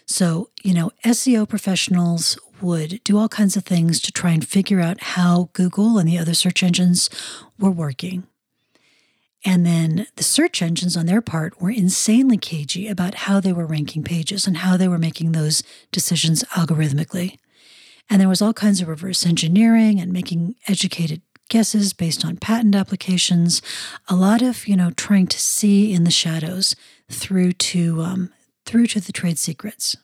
So, 0.05 0.49
you 0.63 0.73
know, 0.73 0.91
SEO 1.03 1.47
professionals 1.47 2.37
would 2.61 3.03
do 3.03 3.17
all 3.17 3.29
kinds 3.29 3.57
of 3.57 3.65
things 3.65 3.99
to 4.01 4.11
try 4.11 4.31
and 4.31 4.47
figure 4.47 4.81
out 4.81 5.01
how 5.01 5.49
Google 5.53 5.97
and 5.97 6.07
the 6.07 6.17
other 6.17 6.33
search 6.33 6.61
engines 6.61 7.09
were 7.57 7.71
working. 7.71 8.27
And 9.43 9.65
then 9.65 10.07
the 10.15 10.23
search 10.23 10.61
engines 10.61 10.97
on 10.97 11.05
their 11.05 11.21
part 11.21 11.61
were 11.61 11.69
insanely 11.69 12.37
cagey 12.37 12.87
about 12.87 13.15
how 13.15 13.39
they 13.39 13.53
were 13.53 13.65
ranking 13.65 14.03
pages 14.03 14.47
and 14.47 14.57
how 14.57 14.75
they 14.75 14.87
were 14.87 14.97
making 14.97 15.31
those 15.31 15.61
decisions 15.91 16.43
algorithmically. 16.55 17.37
And 18.09 18.21
there 18.21 18.29
was 18.29 18.41
all 18.41 18.53
kinds 18.53 18.81
of 18.81 18.87
reverse 18.87 19.25
engineering 19.25 19.99
and 19.99 20.13
making 20.13 20.55
educated 20.67 21.21
guesses 21.49 21.93
based 21.93 22.25
on 22.25 22.37
patent 22.37 22.75
applications. 22.75 23.61
A 24.07 24.15
lot 24.15 24.41
of, 24.41 24.67
you 24.67 24.75
know, 24.75 24.91
trying 24.91 25.27
to 25.27 25.39
see 25.39 25.93
in 25.93 26.03
the 26.03 26.11
shadows 26.11 26.75
through 27.09 27.53
to 27.53 28.01
um, 28.01 28.33
through 28.65 28.87
to 28.87 28.99
the 28.99 29.13
trade 29.13 29.37
secrets. 29.37 29.95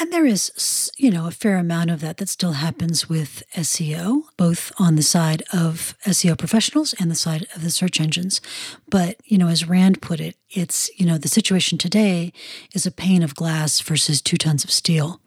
And 0.00 0.12
there 0.12 0.26
is, 0.26 0.92
you 0.96 1.10
know, 1.10 1.26
a 1.26 1.32
fair 1.32 1.56
amount 1.56 1.90
of 1.90 2.00
that 2.00 2.18
that 2.18 2.28
still 2.28 2.52
happens 2.52 3.08
with 3.08 3.42
SEO, 3.56 4.24
both 4.36 4.70
on 4.78 4.94
the 4.94 5.02
side 5.02 5.42
of 5.52 5.96
SEO 6.06 6.38
professionals 6.38 6.94
and 7.00 7.10
the 7.10 7.16
side 7.16 7.46
of 7.56 7.62
the 7.62 7.70
search 7.70 8.00
engines. 8.00 8.40
But, 8.88 9.16
you 9.24 9.38
know, 9.38 9.48
as 9.48 9.68
Rand 9.68 10.00
put 10.00 10.20
it, 10.20 10.36
it's, 10.50 10.88
you 11.00 11.06
know, 11.06 11.18
the 11.18 11.26
situation 11.26 11.78
today 11.78 12.32
is 12.74 12.86
a 12.86 12.92
pane 12.92 13.24
of 13.24 13.34
glass 13.34 13.80
versus 13.80 14.20
two 14.20 14.36
tons 14.36 14.62
of 14.62 14.70
steel. 14.70 15.20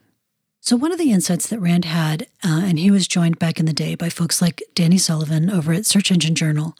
So, 0.63 0.77
one 0.77 0.91
of 0.91 1.00
the 1.00 1.12
insights 1.12 1.48
that 1.48 1.60
Rand 1.60 1.86
had, 1.86 2.27
uh, 2.46 2.62
and 2.63 2.77
he 2.77 2.91
was 2.91 3.08
joined 3.08 3.39
back 3.39 3.60
in 3.60 3.65
the 3.65 3.74
day 3.74 3.96
by 3.96 4.10
folks 4.10 4.44
like 4.44 4.62
Danny 4.75 5.00
Sullivan 5.00 5.50
over 5.50 5.74
at 5.74 5.88
Search 5.88 6.12
Engine 6.12 6.36
Journal, 6.36 6.75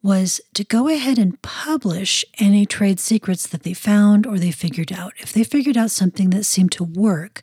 was 0.00 0.40
to 0.54 0.62
go 0.62 0.86
ahead 0.86 1.18
and 1.18 1.42
publish 1.42 2.24
any 2.38 2.64
trade 2.64 3.00
secrets 3.00 3.48
that 3.48 3.64
they 3.64 3.74
found 3.74 4.24
or 4.24 4.38
they 4.38 4.52
figured 4.52 4.92
out. 4.92 5.14
If 5.18 5.32
they 5.32 5.42
figured 5.42 5.76
out 5.76 5.90
something 5.90 6.30
that 6.30 6.44
seemed 6.44 6.70
to 6.72 6.84
work, 6.84 7.42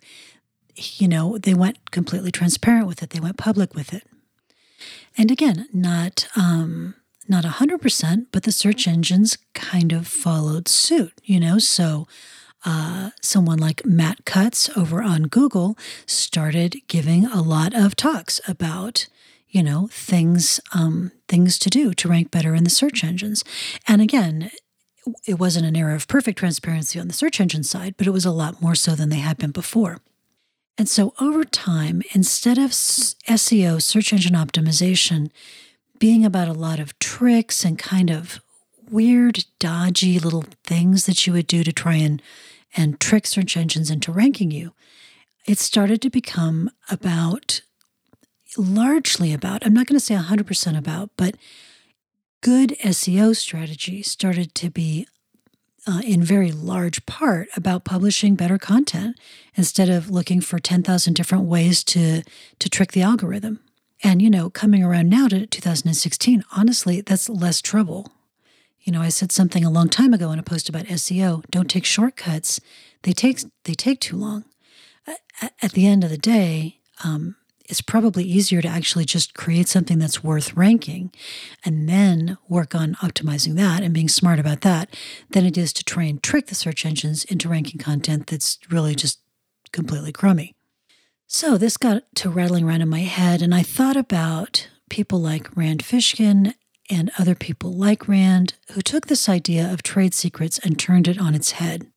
you 0.75 1.09
know, 1.09 1.37
they 1.37 1.53
went 1.53 1.91
completely 1.91 2.31
transparent 2.31 2.87
with 2.87 3.03
it. 3.03 3.09
They 3.09 3.19
went 3.19 3.35
public 3.35 3.75
with 3.75 3.93
it. 3.93 4.03
And 5.17 5.29
again, 5.29 5.67
not 5.73 6.29
um, 6.37 6.95
not 7.27 7.43
hundred 7.43 7.81
percent, 7.81 8.29
but 8.31 8.43
the 8.43 8.51
search 8.53 8.87
engines 8.87 9.37
kind 9.53 9.91
of 9.91 10.07
followed 10.07 10.69
suit. 10.69 11.19
You 11.25 11.41
know, 11.41 11.59
so 11.59 12.07
uh, 12.65 13.11
someone 13.21 13.59
like 13.59 13.85
Matt 13.85 14.25
Cutts 14.25 14.75
over 14.75 15.01
on 15.01 15.23
Google 15.23 15.77
started 16.05 16.77
giving 16.87 17.25
a 17.25 17.41
lot 17.41 17.73
of 17.75 17.95
talks 17.95 18.41
about 18.47 19.07
you 19.49 19.63
know 19.63 19.87
things 19.91 20.59
um, 20.73 21.11
things 21.27 21.57
to 21.59 21.69
do 21.69 21.93
to 21.93 22.09
rank 22.09 22.31
better 22.31 22.55
in 22.55 22.63
the 22.63 22.69
search 22.69 23.03
engines. 23.03 23.43
And 23.87 24.01
again 24.01 24.51
it 25.27 25.35
wasn't 25.35 25.67
an 25.67 25.75
era 25.75 25.93
of 25.93 26.07
perfect 26.07 26.39
transparency 26.39 26.99
on 26.99 27.07
the 27.07 27.13
search 27.13 27.39
engine 27.39 27.63
side 27.63 27.93
but 27.95 28.07
it 28.07 28.11
was 28.11 28.25
a 28.25 28.31
lot 28.31 28.61
more 28.61 28.73
so 28.75 28.95
than 28.95 29.09
they 29.09 29.19
had 29.19 29.37
been 29.37 29.51
before. 29.51 29.99
And 30.77 30.89
so 30.89 31.13
over 31.21 31.43
time 31.43 32.01
instead 32.13 32.57
of 32.57 32.71
seo 32.71 33.81
search 33.81 34.11
engine 34.11 34.33
optimization 34.33 35.29
being 35.99 36.25
about 36.25 36.47
a 36.47 36.53
lot 36.53 36.79
of 36.79 36.97
tricks 36.99 37.63
and 37.63 37.79
kind 37.79 38.09
of 38.09 38.41
weird 38.89 39.45
dodgy 39.59 40.19
little 40.19 40.45
things 40.63 41.05
that 41.05 41.25
you 41.25 41.33
would 41.33 41.47
do 41.47 41.63
to 41.63 41.71
try 41.71 41.95
and 41.95 42.21
and 42.75 42.99
trick 42.99 43.25
search 43.25 43.57
engines 43.57 43.89
into 43.89 44.11
ranking 44.11 44.51
you 44.51 44.73
it 45.45 45.59
started 45.59 46.01
to 46.01 46.09
become 46.09 46.71
about 46.89 47.61
largely 48.57 49.33
about, 49.33 49.65
I'm 49.65 49.73
not 49.73 49.85
going 49.85 49.99
to 49.99 50.05
say 50.05 50.15
100% 50.15 50.77
about, 50.77 51.11
but 51.17 51.35
good 52.41 52.75
SEO 52.83 53.35
strategy 53.35 54.01
started 54.01 54.55
to 54.55 54.69
be 54.69 55.07
uh, 55.87 56.01
in 56.03 56.23
very 56.23 56.51
large 56.51 57.05
part 57.05 57.47
about 57.55 57.85
publishing 57.85 58.35
better 58.35 58.57
content 58.57 59.19
instead 59.55 59.89
of 59.89 60.09
looking 60.09 60.41
for 60.41 60.57
10,000 60.57 61.13
different 61.13 61.43
ways 61.43 61.83
to 61.83 62.23
to 62.57 62.69
trick 62.69 62.93
the 62.93 63.03
algorithm. 63.03 63.59
And 64.03 64.19
you 64.19 64.29
know, 64.29 64.49
coming 64.49 64.83
around 64.83 65.09
now 65.09 65.27
to 65.27 65.45
2016, 65.45 66.43
honestly, 66.55 67.01
that's 67.01 67.29
less 67.29 67.61
trouble. 67.61 68.11
You 68.85 68.91
know, 68.91 69.01
I 69.01 69.09
said 69.09 69.31
something 69.31 69.65
a 69.65 69.71
long 69.71 69.89
time 69.89 70.13
ago 70.13 70.31
in 70.31 70.37
a 70.37 70.43
post 70.43 70.69
about 70.69 70.85
SEO, 70.85 71.43
don't 71.49 71.69
take 71.69 71.85
shortcuts. 71.85 72.61
They 73.01 73.13
take 73.13 73.41
they 73.63 73.73
take 73.73 73.99
too 73.99 74.15
long. 74.15 74.45
At 75.61 75.73
the 75.73 75.87
end 75.87 76.03
of 76.03 76.11
the 76.11 76.17
day, 76.17 76.79
um, 77.03 77.35
it's 77.67 77.81
probably 77.81 78.23
easier 78.23 78.61
to 78.61 78.67
actually 78.67 79.05
just 79.05 79.33
create 79.33 79.67
something 79.67 79.97
that's 79.97 80.23
worth 80.23 80.53
ranking 80.53 81.11
and 81.63 81.89
then 81.89 82.37
work 82.47 82.75
on 82.75 82.93
optimizing 82.95 83.55
that 83.55 83.81
and 83.81 83.93
being 83.93 84.07
smart 84.07 84.39
about 84.39 84.61
that 84.61 84.95
than 85.31 85.45
it 85.45 85.57
is 85.57 85.73
to 85.73 85.83
try 85.83 86.03
and 86.03 86.21
trick 86.21 86.47
the 86.47 86.55
search 86.55 86.85
engines 86.85 87.23
into 87.25 87.49
ranking 87.49 87.79
content 87.79 88.27
that's 88.27 88.59
really 88.69 88.93
just 88.93 89.19
completely 89.71 90.11
crummy. 90.11 90.55
So 91.27 91.57
this 91.57 91.75
got 91.75 92.03
to 92.15 92.29
rattling 92.29 92.65
around 92.65 92.81
in 92.81 92.89
my 92.89 92.99
head, 92.99 93.41
and 93.41 93.53
I 93.53 93.63
thought 93.63 93.97
about 93.97 94.69
people 94.91 95.19
like 95.19 95.55
Rand 95.57 95.83
Fishkin 95.83 96.53
and 96.89 97.11
other 97.17 97.35
people 97.35 97.73
like 97.73 98.07
Rand 98.07 98.55
who 98.71 98.81
took 98.81 99.07
this 99.07 99.27
idea 99.27 99.71
of 99.71 99.83
trade 99.83 100.13
secrets 100.13 100.59
and 100.59 100.77
turned 100.77 101.07
it 101.07 101.19
on 101.19 101.35
its 101.35 101.51
head. 101.51 101.87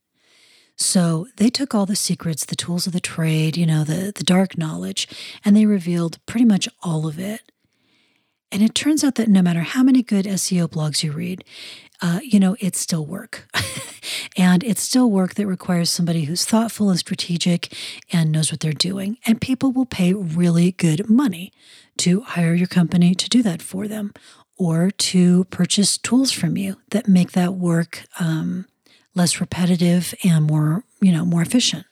So 0.77 1.27
they 1.37 1.51
took 1.51 1.75
all 1.75 1.87
the 1.87 1.97
secrets, 1.97 2.45
the 2.45 2.57
tools 2.57 2.87
of 2.87 2.93
the 2.93 3.01
trade, 3.01 3.57
you 3.57 3.67
know, 3.67 3.83
the, 3.83 4.13
the 4.15 4.23
dark 4.25 4.57
knowledge, 4.57 5.09
and 5.45 5.57
they 5.57 5.67
revealed 5.67 6.25
pretty 6.27 6.45
much 6.45 6.69
all 6.83 7.07
of 7.07 7.19
it. 7.19 7.51
And 8.51 8.63
it 8.63 8.75
turns 8.75 9.05
out 9.05 9.17
that 9.17 9.29
no 9.29 9.43
matter 9.43 9.61
how 9.61 9.83
many 9.83 10.03
good 10.03 10.25
SEO 10.25 10.69
blogs 10.69 11.03
you 11.03 11.13
read, 11.13 11.45
uh, 12.01 12.21
you 12.23 12.39
know, 12.39 12.57
it's 12.61 12.79
still 12.79 13.05
work. 13.05 13.47
and 14.37 14.63
it's 14.65 14.81
still 14.81 15.11
work 15.11 15.35
that 15.35 15.47
requires 15.47 15.91
somebody 15.91 16.25
who's 16.25 16.45
thoughtful 16.45 16.89
and 16.89 16.99
strategic 16.99 17.75
and 18.13 18.33
knows 18.33 18.51
what 18.51 18.61
they're 18.61 18.73
doing. 18.73 19.19
And 19.27 19.41
people 19.41 19.73
will 19.73 19.85
pay 19.85 20.15
really 20.15 20.73
good 20.73 21.11
money 21.11 21.53
to 21.99 22.21
hire 22.21 22.55
your 22.55 22.69
company 22.69 23.15
to 23.17 23.29
do 23.29 23.43
that 23.43 23.61
for 23.61 23.89
them 23.89 24.15
or 24.59 24.91
to 24.91 25.45
purchase 25.45 25.97
tools 25.97 26.33
from 26.33 26.57
you 26.57 26.77
that 26.91 27.09
make 27.09 27.33
that 27.33 27.55
work 27.55 28.05
um, 28.19 28.67
less 29.15 29.41
repetitive 29.41 30.15
and 30.25 30.47
more, 30.47 30.85
you 31.01 31.13
know, 31.13 31.25
more 31.25 31.43
efficient. 31.43 31.87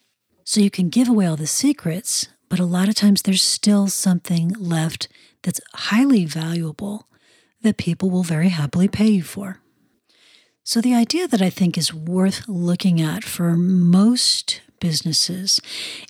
So 0.45 0.61
you 0.61 0.71
can 0.71 0.89
give 0.89 1.09
away 1.09 1.27
all 1.27 1.37
the 1.37 1.47
secrets, 1.47 2.29
but 2.49 2.59
a 2.59 2.65
lot 2.65 2.89
of 2.89 2.95
times 2.95 3.23
there's 3.23 3.43
still 3.43 3.89
something 3.89 4.51
left 4.59 5.09
that's 5.43 5.61
highly 5.75 6.25
valuable 6.25 7.09
that 7.63 7.77
people 7.77 8.11
will 8.11 8.23
very 8.23 8.49
happily 8.51 8.89
pay 8.89 9.09
you 9.09 9.23
for. 9.23 9.61
So 10.63 10.81
the 10.81 10.95
idea 10.95 11.29
that 11.29 11.43
I 11.43 11.51
think 11.51 11.79
is 11.79 11.95
worth 11.95 12.49
looking 12.49 13.01
at 13.01 13.23
for 13.23 13.57
most 13.57 14.61
businesses 14.81 15.61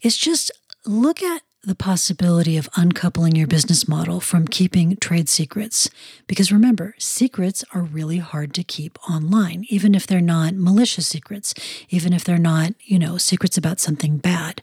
is 0.03 0.17
just 0.17 0.51
look 0.87 1.23
at 1.23 1.43
the 1.67 1.75
possibility 1.75 2.57
of 2.57 2.69
uncoupling 2.77 3.35
your 3.35 3.49
business 3.49 3.89
model 3.89 4.21
from 4.21 4.47
keeping 4.47 4.97
trade 4.99 5.29
secrets. 5.29 5.91
Because 6.29 6.53
remember, 6.53 6.95
secrets 6.97 7.65
are 7.75 7.83
really 7.83 8.19
hard 8.19 8.55
to 8.55 8.63
keep 8.63 8.99
online, 9.11 9.67
even 9.69 9.93
if 9.93 10.07
they're 10.07 10.21
not 10.21 10.55
malicious 10.55 11.09
secrets, 11.09 11.55
even 11.91 12.13
if 12.13 12.23
they're 12.23 12.39
not, 12.39 12.75
you 12.85 13.01
know, 13.01 13.19
secrets 13.19 13.59
about 13.59 13.81
something 13.81 14.17
bad. 14.17 14.63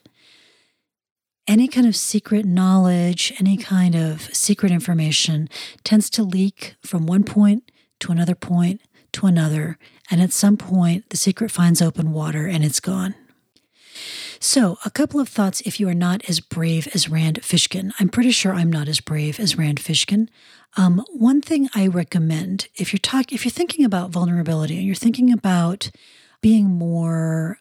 Any 1.45 1.67
kind 1.67 1.85
of 1.85 1.95
secret 1.97 2.45
knowledge, 2.45 3.33
any 3.37 3.57
kind 3.57 3.95
of 3.95 4.33
secret 4.33 4.71
information 4.71 5.49
tends 5.83 6.09
to 6.11 6.23
leak 6.23 6.75
from 6.85 7.05
one 7.05 7.25
point 7.25 7.69
to 7.99 8.13
another 8.13 8.35
point 8.35 8.79
to 9.11 9.25
another. 9.25 9.77
And 10.09 10.21
at 10.21 10.31
some 10.31 10.55
point, 10.55 11.09
the 11.09 11.17
secret 11.17 11.51
finds 11.51 11.81
open 11.81 12.13
water 12.13 12.47
and 12.47 12.63
it's 12.63 12.79
gone. 12.79 13.15
So, 14.45 14.77
a 14.83 14.91
couple 14.91 15.21
of 15.21 15.29
thoughts 15.29 15.61
if 15.61 15.79
you 15.79 15.87
are 15.87 15.93
not 15.93 16.27
as 16.27 16.41
brave 16.41 16.89
as 16.93 17.07
Rand 17.07 17.39
Fishkin. 17.41 17.93
I'm 17.97 18.09
pretty 18.09 18.31
sure 18.31 18.53
I'm 18.53 18.69
not 18.69 18.89
as 18.89 18.99
brave 18.99 19.39
as 19.39 19.57
Rand 19.57 19.79
Fishkin. 19.79 20.27
Um, 20.75 21.01
one 21.13 21.39
thing 21.39 21.69
I 21.73 21.87
recommend 21.87 22.67
if 22.75 22.91
you're 22.91 22.99
talking, 22.99 23.37
if 23.37 23.45
you're 23.45 23.53
thinking 23.53 23.85
about 23.85 24.09
vulnerability 24.09 24.75
and 24.75 24.85
you're 24.85 24.95
thinking 24.95 25.31
about 25.31 25.91
being 26.41 26.65
more 26.65 27.59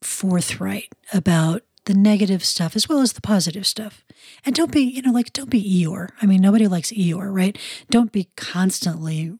forthright 0.00 0.92
about 1.12 1.62
the 1.86 1.94
negative 1.94 2.44
stuff 2.44 2.76
as 2.76 2.88
well 2.88 3.00
as 3.00 3.14
the 3.14 3.20
positive 3.20 3.66
stuff. 3.66 4.04
And 4.44 4.54
don't 4.54 4.70
be, 4.70 4.82
you 4.82 5.02
know, 5.02 5.10
like, 5.10 5.32
don't 5.32 5.50
be 5.50 5.60
Eeyore. 5.60 6.10
I 6.22 6.26
mean, 6.26 6.40
nobody 6.40 6.68
likes 6.68 6.92
Eeyore, 6.92 7.34
right? 7.34 7.58
Don't 7.90 8.12
be 8.12 8.28
constantly 8.36 9.36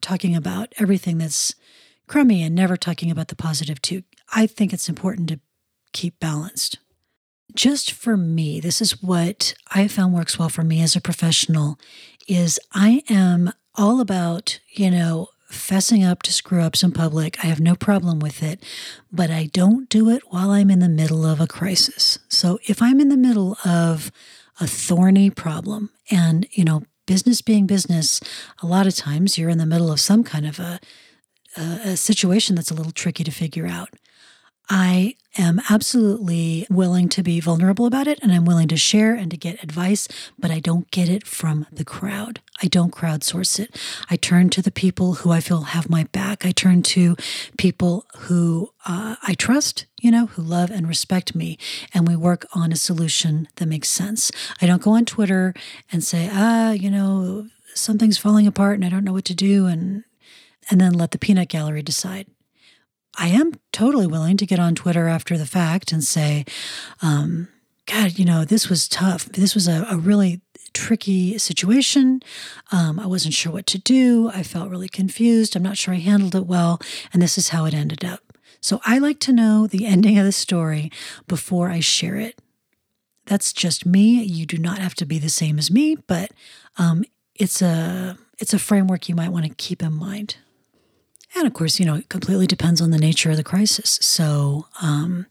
talking 0.00 0.34
about 0.34 0.72
everything 0.78 1.18
that's 1.18 1.54
crummy 2.06 2.42
and 2.42 2.54
never 2.54 2.78
talking 2.78 3.10
about 3.10 3.28
the 3.28 3.36
positive 3.36 3.82
too. 3.82 4.04
I 4.34 4.46
think 4.46 4.72
it's 4.72 4.88
important 4.88 5.28
to 5.28 5.40
keep 5.92 6.18
balanced. 6.20 6.78
Just 7.54 7.92
for 7.92 8.16
me, 8.16 8.60
this 8.60 8.80
is 8.80 9.02
what 9.02 9.54
I 9.70 9.88
found 9.88 10.14
works 10.14 10.38
well 10.38 10.48
for 10.48 10.62
me 10.62 10.82
as 10.82 10.94
a 10.94 11.00
professional 11.00 11.78
is 12.26 12.60
I 12.72 13.02
am 13.08 13.52
all 13.74 14.00
about, 14.00 14.60
you 14.70 14.90
know, 14.90 15.28
fessing 15.50 16.06
up 16.06 16.22
to 16.22 16.32
screw 16.32 16.60
ups 16.60 16.82
in 16.82 16.92
public. 16.92 17.42
I 17.42 17.46
have 17.46 17.60
no 17.60 17.74
problem 17.74 18.18
with 18.18 18.42
it, 18.42 18.62
but 19.10 19.30
I 19.30 19.46
don't 19.46 19.88
do 19.88 20.10
it 20.10 20.22
while 20.30 20.50
I'm 20.50 20.70
in 20.70 20.80
the 20.80 20.88
middle 20.88 21.24
of 21.24 21.40
a 21.40 21.46
crisis. 21.46 22.18
So 22.28 22.58
if 22.66 22.82
I'm 22.82 23.00
in 23.00 23.08
the 23.08 23.16
middle 23.16 23.56
of 23.64 24.12
a 24.60 24.66
thorny 24.66 25.30
problem 25.30 25.90
and, 26.10 26.46
you 26.50 26.64
know, 26.64 26.82
business 27.06 27.40
being 27.40 27.66
business, 27.66 28.20
a 28.62 28.66
lot 28.66 28.86
of 28.86 28.94
times 28.94 29.38
you're 29.38 29.48
in 29.48 29.58
the 29.58 29.66
middle 29.66 29.90
of 29.90 30.00
some 30.00 30.22
kind 30.22 30.46
of 30.46 30.58
a, 30.58 30.78
a, 31.56 31.96
situation 31.96 32.54
that's 32.54 32.70
a 32.70 32.74
little 32.74 32.92
tricky 32.92 33.24
to 33.24 33.30
figure 33.30 33.66
out. 33.66 33.88
I 34.70 35.16
am 35.38 35.60
absolutely 35.70 36.66
willing 36.68 37.08
to 37.10 37.22
be 37.22 37.40
vulnerable 37.40 37.86
about 37.86 38.06
it 38.06 38.18
and 38.22 38.32
I'm 38.32 38.44
willing 38.44 38.68
to 38.68 38.76
share 38.76 39.14
and 39.14 39.30
to 39.30 39.36
get 39.36 39.62
advice, 39.62 40.08
but 40.38 40.50
I 40.50 40.60
don't 40.60 40.90
get 40.90 41.08
it 41.08 41.26
from 41.26 41.66
the 41.72 41.84
crowd. 41.84 42.40
I 42.62 42.66
don't 42.66 42.92
crowdsource 42.92 43.60
it. 43.60 43.80
I 44.10 44.16
turn 44.16 44.50
to 44.50 44.62
the 44.62 44.70
people 44.70 45.14
who 45.14 45.30
I 45.30 45.40
feel 45.40 45.62
have 45.62 45.88
my 45.88 46.04
back. 46.04 46.44
I 46.44 46.50
turn 46.50 46.82
to 46.82 47.16
people 47.56 48.04
who 48.16 48.72
uh, 48.84 49.16
I 49.22 49.34
trust, 49.34 49.86
you 50.00 50.10
know, 50.10 50.26
who 50.26 50.42
love 50.42 50.70
and 50.70 50.88
respect 50.88 51.34
me, 51.34 51.56
and 51.94 52.06
we 52.08 52.16
work 52.16 52.46
on 52.52 52.72
a 52.72 52.76
solution 52.76 53.48
that 53.56 53.66
makes 53.66 53.88
sense. 53.88 54.32
I 54.60 54.66
don't 54.66 54.82
go 54.82 54.92
on 54.92 55.04
Twitter 55.04 55.54
and 55.92 56.02
say, 56.02 56.28
ah, 56.32 56.72
you 56.72 56.90
know, 56.90 57.46
something's 57.74 58.18
falling 58.18 58.46
apart 58.46 58.74
and 58.74 58.84
I 58.84 58.88
don't 58.88 59.04
know 59.04 59.12
what 59.12 59.26
to 59.26 59.34
do, 59.34 59.66
and 59.66 60.04
and 60.70 60.80
then 60.80 60.92
let 60.92 61.12
the 61.12 61.18
peanut 61.18 61.48
gallery 61.48 61.82
decide. 61.82 62.26
I 63.18 63.28
am 63.28 63.52
totally 63.72 64.06
willing 64.06 64.36
to 64.36 64.46
get 64.46 64.60
on 64.60 64.74
Twitter 64.74 65.08
after 65.08 65.36
the 65.36 65.46
fact 65.46 65.92
and 65.92 66.04
say, 66.04 66.44
um, 67.02 67.48
God, 67.86 68.18
you 68.18 68.24
know, 68.24 68.44
this 68.44 68.68
was 68.68 68.86
tough. 68.86 69.26
This 69.26 69.54
was 69.54 69.66
a, 69.66 69.86
a 69.90 69.96
really 69.96 70.40
tricky 70.72 71.36
situation. 71.38 72.22
Um, 72.70 73.00
I 73.00 73.06
wasn't 73.06 73.34
sure 73.34 73.52
what 73.52 73.66
to 73.66 73.78
do. 73.78 74.30
I 74.32 74.42
felt 74.42 74.70
really 74.70 74.88
confused. 74.88 75.56
I'm 75.56 75.62
not 75.62 75.76
sure 75.76 75.94
I 75.94 75.98
handled 75.98 76.34
it 76.34 76.46
well. 76.46 76.80
And 77.12 77.20
this 77.20 77.36
is 77.36 77.48
how 77.48 77.64
it 77.64 77.74
ended 77.74 78.04
up. 78.04 78.20
So 78.60 78.80
I 78.84 78.98
like 78.98 79.18
to 79.20 79.32
know 79.32 79.66
the 79.66 79.86
ending 79.86 80.18
of 80.18 80.24
the 80.24 80.32
story 80.32 80.90
before 81.26 81.70
I 81.70 81.80
share 81.80 82.16
it. 82.16 82.38
That's 83.26 83.52
just 83.52 83.84
me. 83.84 84.22
You 84.22 84.46
do 84.46 84.58
not 84.58 84.78
have 84.78 84.94
to 84.96 85.06
be 85.06 85.18
the 85.18 85.28
same 85.28 85.58
as 85.58 85.70
me, 85.70 85.96
but 86.06 86.30
um, 86.76 87.04
it's 87.34 87.60
a 87.60 88.16
it's 88.38 88.54
a 88.54 88.58
framework 88.58 89.08
you 89.08 89.14
might 89.14 89.32
want 89.32 89.44
to 89.44 89.54
keep 89.54 89.82
in 89.82 89.92
mind. 89.92 90.36
And 91.38 91.46
of 91.46 91.54
course, 91.54 91.78
you 91.78 91.86
know, 91.86 91.94
it 91.94 92.08
completely 92.08 92.46
depends 92.46 92.80
on 92.80 92.90
the 92.90 92.98
nature 92.98 93.30
of 93.30 93.36
the 93.36 93.44
crisis. 93.44 93.98
So, 94.02 94.66
um, 94.82 95.26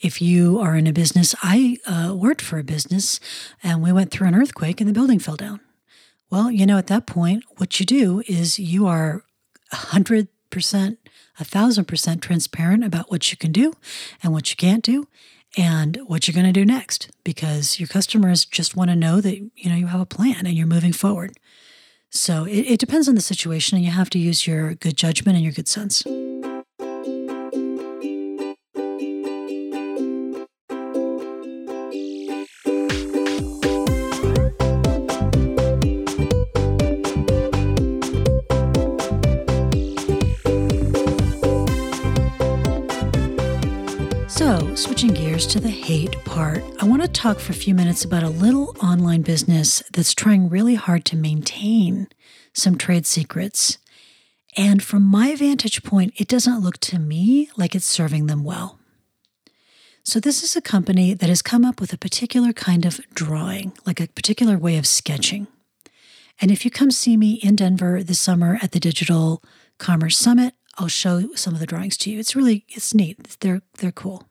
if 0.00 0.22
you 0.22 0.58
are 0.58 0.74
in 0.74 0.86
a 0.86 0.92
business, 0.94 1.34
I 1.42 1.76
uh, 1.86 2.14
worked 2.14 2.40
for 2.40 2.58
a 2.58 2.64
business 2.64 3.20
and 3.62 3.82
we 3.82 3.92
went 3.92 4.10
through 4.10 4.28
an 4.28 4.34
earthquake 4.34 4.80
and 4.80 4.88
the 4.88 4.94
building 4.94 5.18
fell 5.18 5.36
down. 5.36 5.60
Well, 6.30 6.50
you 6.50 6.64
know, 6.64 6.78
at 6.78 6.86
that 6.86 7.06
point, 7.06 7.44
what 7.58 7.78
you 7.78 7.84
do 7.84 8.22
is 8.26 8.58
you 8.58 8.86
are 8.86 9.24
100%, 9.74 10.26
a 11.38 11.44
1000% 11.44 12.20
transparent 12.22 12.84
about 12.84 13.10
what 13.10 13.30
you 13.30 13.36
can 13.36 13.52
do 13.52 13.74
and 14.22 14.32
what 14.32 14.48
you 14.48 14.56
can't 14.56 14.82
do 14.82 15.06
and 15.56 15.98
what 16.06 16.26
you're 16.26 16.34
going 16.34 16.46
to 16.46 16.52
do 16.52 16.64
next 16.64 17.10
because 17.24 17.78
your 17.78 17.88
customers 17.88 18.46
just 18.46 18.76
want 18.76 18.88
to 18.88 18.96
know 18.96 19.20
that 19.20 19.36
you 19.38 19.68
know 19.68 19.74
you 19.74 19.88
have 19.88 20.00
a 20.00 20.06
plan 20.06 20.46
and 20.46 20.54
you're 20.56 20.66
moving 20.66 20.92
forward. 20.92 21.32
So 22.10 22.44
it, 22.44 22.66
it 22.66 22.80
depends 22.80 23.08
on 23.08 23.14
the 23.14 23.20
situation, 23.20 23.76
and 23.76 23.84
you 23.84 23.92
have 23.92 24.10
to 24.10 24.18
use 24.18 24.46
your 24.46 24.74
good 24.74 24.96
judgment 24.96 25.36
and 25.36 25.44
your 25.44 25.52
good 25.52 25.68
sense. 25.68 26.04
To 45.50 45.58
the 45.58 45.68
hate 45.68 46.24
part, 46.24 46.62
I 46.80 46.84
want 46.84 47.02
to 47.02 47.08
talk 47.08 47.40
for 47.40 47.50
a 47.50 47.56
few 47.56 47.74
minutes 47.74 48.04
about 48.04 48.22
a 48.22 48.28
little 48.28 48.76
online 48.80 49.22
business 49.22 49.82
that's 49.92 50.14
trying 50.14 50.48
really 50.48 50.76
hard 50.76 51.04
to 51.06 51.16
maintain 51.16 52.06
some 52.52 52.78
trade 52.78 53.04
secrets. 53.04 53.78
And 54.56 54.80
from 54.80 55.02
my 55.02 55.34
vantage 55.34 55.82
point, 55.82 56.12
it 56.16 56.28
doesn't 56.28 56.60
look 56.60 56.78
to 56.78 57.00
me 57.00 57.50
like 57.56 57.74
it's 57.74 57.84
serving 57.84 58.28
them 58.28 58.44
well. 58.44 58.78
So, 60.04 60.20
this 60.20 60.44
is 60.44 60.54
a 60.54 60.60
company 60.60 61.14
that 61.14 61.28
has 61.28 61.42
come 61.42 61.64
up 61.64 61.80
with 61.80 61.92
a 61.92 61.98
particular 61.98 62.52
kind 62.52 62.86
of 62.86 63.00
drawing, 63.12 63.72
like 63.84 64.00
a 64.00 64.06
particular 64.06 64.56
way 64.56 64.78
of 64.78 64.86
sketching. 64.86 65.48
And 66.40 66.52
if 66.52 66.64
you 66.64 66.70
come 66.70 66.92
see 66.92 67.16
me 67.16 67.40
in 67.42 67.56
Denver 67.56 68.04
this 68.04 68.20
summer 68.20 68.60
at 68.62 68.70
the 68.70 68.78
Digital 68.78 69.42
Commerce 69.78 70.16
Summit, 70.16 70.54
I'll 70.78 70.86
show 70.86 71.34
some 71.34 71.54
of 71.54 71.60
the 71.60 71.66
drawings 71.66 71.96
to 71.98 72.10
you. 72.10 72.20
It's 72.20 72.36
really 72.36 72.66
it's 72.68 72.94
neat. 72.94 73.36
They're 73.40 73.62
they're 73.78 73.90
cool. 73.90 74.29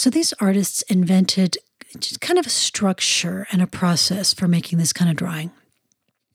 So 0.00 0.08
these 0.08 0.32
artists 0.40 0.80
invented 0.88 1.58
just 1.98 2.22
kind 2.22 2.38
of 2.38 2.46
a 2.46 2.48
structure 2.48 3.46
and 3.52 3.60
a 3.60 3.66
process 3.66 4.32
for 4.32 4.48
making 4.48 4.78
this 4.78 4.94
kind 4.94 5.10
of 5.10 5.16
drawing. 5.18 5.50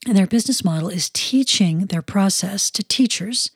And 0.05 0.15
their 0.15 0.27
business 0.27 0.63
model 0.63 0.87
is 0.87 1.09
teaching 1.11 1.87
their 1.87 2.03
process 2.03 2.69
to 2.69 2.83
teachers, 2.83 3.49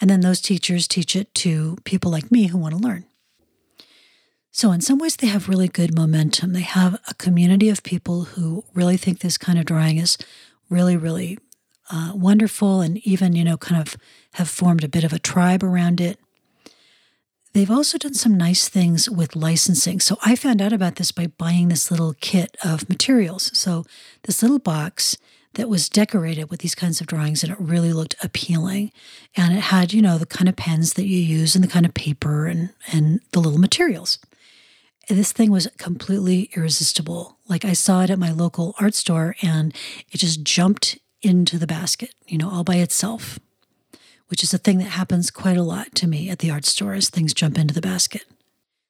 and 0.00 0.08
then 0.08 0.20
those 0.20 0.40
teachers 0.40 0.86
teach 0.86 1.16
it 1.16 1.34
to 1.34 1.78
people 1.82 2.12
like 2.12 2.30
me 2.30 2.46
who 2.46 2.58
want 2.58 2.76
to 2.76 2.80
learn. 2.80 3.06
So, 4.52 4.70
in 4.70 4.82
some 4.82 5.00
ways, 5.00 5.16
they 5.16 5.26
have 5.26 5.48
really 5.48 5.66
good 5.66 5.96
momentum. 5.96 6.52
They 6.52 6.60
have 6.60 7.00
a 7.08 7.14
community 7.14 7.68
of 7.68 7.82
people 7.82 8.22
who 8.22 8.62
really 8.72 8.96
think 8.96 9.18
this 9.18 9.36
kind 9.36 9.58
of 9.58 9.64
drawing 9.64 9.96
is 9.96 10.16
really, 10.70 10.96
really 10.96 11.40
uh, 11.90 12.12
wonderful, 12.14 12.82
and 12.82 12.98
even, 12.98 13.34
you 13.34 13.42
know, 13.42 13.56
kind 13.56 13.80
of 13.80 13.96
have 14.34 14.48
formed 14.48 14.84
a 14.84 14.88
bit 14.88 15.02
of 15.02 15.12
a 15.12 15.18
tribe 15.18 15.64
around 15.64 16.00
it. 16.00 16.20
They've 17.56 17.70
also 17.70 17.96
done 17.96 18.12
some 18.12 18.36
nice 18.36 18.68
things 18.68 19.08
with 19.08 19.34
licensing. 19.34 19.98
So 19.98 20.18
I 20.22 20.36
found 20.36 20.60
out 20.60 20.74
about 20.74 20.96
this 20.96 21.10
by 21.10 21.28
buying 21.28 21.68
this 21.68 21.90
little 21.90 22.14
kit 22.20 22.54
of 22.62 22.86
materials. 22.86 23.50
So 23.58 23.86
this 24.24 24.42
little 24.42 24.58
box 24.58 25.16
that 25.54 25.66
was 25.66 25.88
decorated 25.88 26.50
with 26.50 26.60
these 26.60 26.74
kinds 26.74 27.00
of 27.00 27.06
drawings 27.06 27.42
and 27.42 27.50
it 27.50 27.58
really 27.58 27.94
looked 27.94 28.14
appealing. 28.22 28.92
And 29.38 29.56
it 29.56 29.60
had, 29.60 29.94
you 29.94 30.02
know, 30.02 30.18
the 30.18 30.26
kind 30.26 30.50
of 30.50 30.56
pens 30.56 30.92
that 30.92 31.06
you 31.06 31.16
use 31.16 31.54
and 31.54 31.64
the 31.64 31.68
kind 31.68 31.86
of 31.86 31.94
paper 31.94 32.44
and 32.44 32.74
and 32.92 33.20
the 33.32 33.40
little 33.40 33.58
materials. 33.58 34.18
This 35.08 35.32
thing 35.32 35.50
was 35.50 35.66
completely 35.78 36.50
irresistible. 36.54 37.38
Like 37.48 37.64
I 37.64 37.72
saw 37.72 38.02
it 38.02 38.10
at 38.10 38.18
my 38.18 38.32
local 38.32 38.74
art 38.78 38.94
store 38.94 39.34
and 39.40 39.74
it 40.12 40.18
just 40.18 40.42
jumped 40.42 40.98
into 41.22 41.56
the 41.56 41.66
basket, 41.66 42.10
you 42.26 42.36
know, 42.36 42.50
all 42.50 42.64
by 42.64 42.76
itself 42.76 43.38
which 44.28 44.42
is 44.42 44.52
a 44.52 44.58
thing 44.58 44.78
that 44.78 44.84
happens 44.84 45.30
quite 45.30 45.56
a 45.56 45.62
lot 45.62 45.94
to 45.94 46.06
me 46.06 46.28
at 46.28 46.40
the 46.40 46.50
art 46.50 46.64
store 46.64 46.94
as 46.94 47.08
things 47.08 47.34
jump 47.34 47.58
into 47.58 47.74
the 47.74 47.80
basket. 47.80 48.24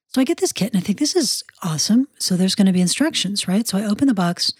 So 0.09 0.21
I 0.21 0.25
get 0.25 0.39
this 0.39 0.53
kit 0.53 0.73
and 0.73 0.79
I 0.79 0.85
think 0.85 0.99
this 0.99 1.15
is 1.15 1.45
awesome. 1.63 2.09
So 2.19 2.37
there's 2.37 2.55
going 2.55 2.67
to 2.67 2.73
be 2.73 2.81
instructions, 2.81 3.47
right? 3.47 3.67
So 3.67 3.79
I 3.79 3.85
open 3.85 4.09
the 4.09 4.15
box. 4.15 4.55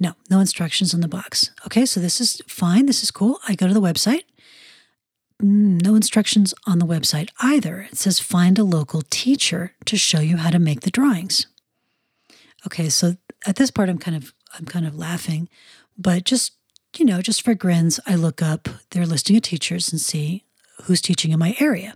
No, 0.00 0.14
no 0.30 0.40
instructions 0.40 0.94
on 0.94 1.00
the 1.00 1.08
box. 1.08 1.50
Okay, 1.66 1.86
so 1.86 2.00
this 2.00 2.20
is 2.20 2.40
fine. 2.46 2.86
This 2.86 3.02
is 3.02 3.10
cool. 3.10 3.38
I 3.46 3.54
go 3.54 3.68
to 3.68 3.74
the 3.74 3.80
website. 3.80 4.22
Mm, 5.42 5.82
no 5.82 5.94
instructions 5.94 6.52
on 6.66 6.78
the 6.80 6.86
website 6.86 7.30
either. 7.40 7.86
It 7.92 7.96
says 7.96 8.18
find 8.18 8.58
a 8.58 8.64
local 8.64 9.02
teacher 9.08 9.72
to 9.84 9.96
show 9.96 10.20
you 10.20 10.36
how 10.36 10.50
to 10.50 10.58
make 10.58 10.80
the 10.80 10.90
drawings. 10.90 11.46
Okay, 12.66 12.88
so 12.88 13.16
at 13.46 13.56
this 13.56 13.70
part 13.70 13.88
I'm 13.88 13.98
kind 13.98 14.16
of 14.16 14.34
I'm 14.58 14.64
kind 14.64 14.86
of 14.86 14.96
laughing, 14.96 15.48
but 15.96 16.24
just 16.24 16.52
you 16.98 17.04
know, 17.04 17.22
just 17.22 17.42
for 17.42 17.54
grins, 17.54 18.00
I 18.06 18.16
look 18.16 18.42
up 18.42 18.68
their 18.90 19.06
listing 19.06 19.36
of 19.36 19.42
teachers 19.42 19.92
and 19.92 20.00
see 20.00 20.44
who's 20.84 21.00
teaching 21.00 21.30
in 21.30 21.38
my 21.38 21.56
area. 21.60 21.94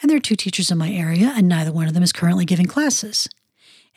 And 0.00 0.10
there 0.10 0.16
are 0.16 0.20
two 0.20 0.36
teachers 0.36 0.70
in 0.70 0.78
my 0.78 0.90
area, 0.90 1.32
and 1.36 1.48
neither 1.48 1.72
one 1.72 1.86
of 1.86 1.94
them 1.94 2.02
is 2.02 2.12
currently 2.12 2.44
giving 2.44 2.66
classes. 2.66 3.28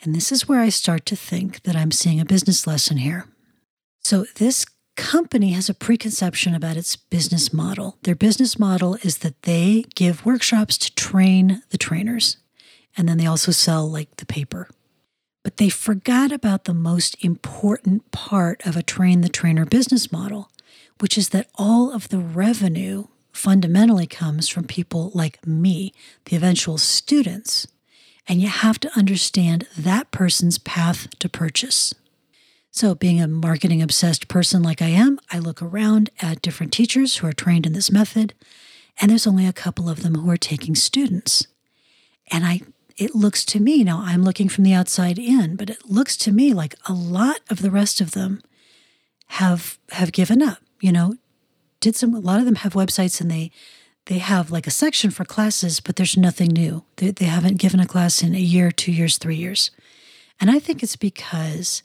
And 0.02 0.14
this 0.14 0.32
is 0.32 0.48
where 0.48 0.60
I 0.60 0.68
start 0.68 1.04
to 1.06 1.16
think 1.16 1.62
that 1.62 1.76
I'm 1.76 1.90
seeing 1.90 2.20
a 2.20 2.24
business 2.24 2.66
lesson 2.66 2.98
here. 2.98 3.26
So, 4.02 4.24
this 4.36 4.64
company 4.96 5.52
has 5.52 5.68
a 5.68 5.74
preconception 5.74 6.54
about 6.54 6.76
its 6.76 6.96
business 6.96 7.52
model. 7.52 7.98
Their 8.02 8.14
business 8.14 8.58
model 8.58 8.96
is 9.02 9.18
that 9.18 9.42
they 9.42 9.84
give 9.94 10.26
workshops 10.26 10.78
to 10.78 10.94
train 10.94 11.62
the 11.70 11.78
trainers, 11.78 12.38
and 12.96 13.08
then 13.08 13.18
they 13.18 13.26
also 13.26 13.52
sell 13.52 13.90
like 13.90 14.16
the 14.16 14.26
paper. 14.26 14.68
But 15.42 15.56
they 15.56 15.70
forgot 15.70 16.32
about 16.32 16.64
the 16.64 16.74
most 16.74 17.16
important 17.24 18.10
part 18.10 18.64
of 18.66 18.76
a 18.76 18.82
train 18.82 19.22
the 19.22 19.28
trainer 19.28 19.64
business 19.64 20.12
model, 20.12 20.50
which 21.00 21.16
is 21.16 21.30
that 21.30 21.48
all 21.54 21.92
of 21.92 22.08
the 22.08 22.18
revenue 22.18 23.06
fundamentally 23.32 24.06
comes 24.06 24.48
from 24.48 24.64
people 24.64 25.10
like 25.14 25.44
me, 25.46 25.94
the 26.26 26.36
eventual 26.36 26.78
students. 26.78 27.66
And 28.28 28.40
you 28.40 28.48
have 28.48 28.78
to 28.80 28.98
understand 28.98 29.66
that 29.76 30.10
person's 30.10 30.58
path 30.58 31.08
to 31.18 31.28
purchase. 31.28 31.94
So, 32.72 32.94
being 32.94 33.20
a 33.20 33.26
marketing 33.26 33.82
obsessed 33.82 34.28
person 34.28 34.62
like 34.62 34.80
I 34.80 34.88
am, 34.88 35.18
I 35.30 35.40
look 35.40 35.60
around 35.60 36.10
at 36.22 36.42
different 36.42 36.72
teachers 36.72 37.16
who 37.16 37.26
are 37.26 37.32
trained 37.32 37.66
in 37.66 37.72
this 37.72 37.90
method, 37.90 38.32
and 39.00 39.10
there's 39.10 39.26
only 39.26 39.46
a 39.46 39.52
couple 39.52 39.88
of 39.88 40.02
them 40.02 40.14
who 40.14 40.30
are 40.30 40.36
taking 40.36 40.76
students. 40.76 41.48
And 42.30 42.46
I 42.46 42.60
it 43.00 43.14
looks 43.14 43.46
to 43.46 43.60
me 43.60 43.82
now 43.82 44.02
I'm 44.04 44.22
looking 44.22 44.50
from 44.50 44.62
the 44.64 44.74
outside 44.74 45.18
in, 45.18 45.56
but 45.56 45.70
it 45.70 45.86
looks 45.86 46.16
to 46.18 46.32
me 46.32 46.52
like 46.52 46.74
a 46.86 46.92
lot 46.92 47.40
of 47.48 47.62
the 47.62 47.70
rest 47.70 48.00
of 48.00 48.10
them 48.10 48.42
have 49.28 49.78
have 49.92 50.12
given 50.12 50.42
up, 50.42 50.58
you 50.80 50.92
know, 50.92 51.14
did 51.80 51.96
some 51.96 52.14
a 52.14 52.20
lot 52.20 52.40
of 52.40 52.44
them 52.44 52.56
have 52.56 52.74
websites 52.74 53.20
and 53.20 53.30
they 53.30 53.50
they 54.04 54.18
have 54.18 54.50
like 54.50 54.66
a 54.66 54.70
section 54.70 55.10
for 55.10 55.24
classes, 55.24 55.80
but 55.80 55.96
there's 55.96 56.16
nothing 56.16 56.48
new. 56.48 56.84
They, 56.96 57.10
they 57.10 57.24
haven't 57.24 57.58
given 57.58 57.80
a 57.80 57.86
class 57.86 58.22
in 58.22 58.34
a 58.34 58.38
year, 58.38 58.70
two 58.70 58.92
years, 58.92 59.16
three 59.16 59.36
years. 59.36 59.70
And 60.38 60.50
I 60.50 60.58
think 60.58 60.82
it's 60.82 60.96
because 60.96 61.82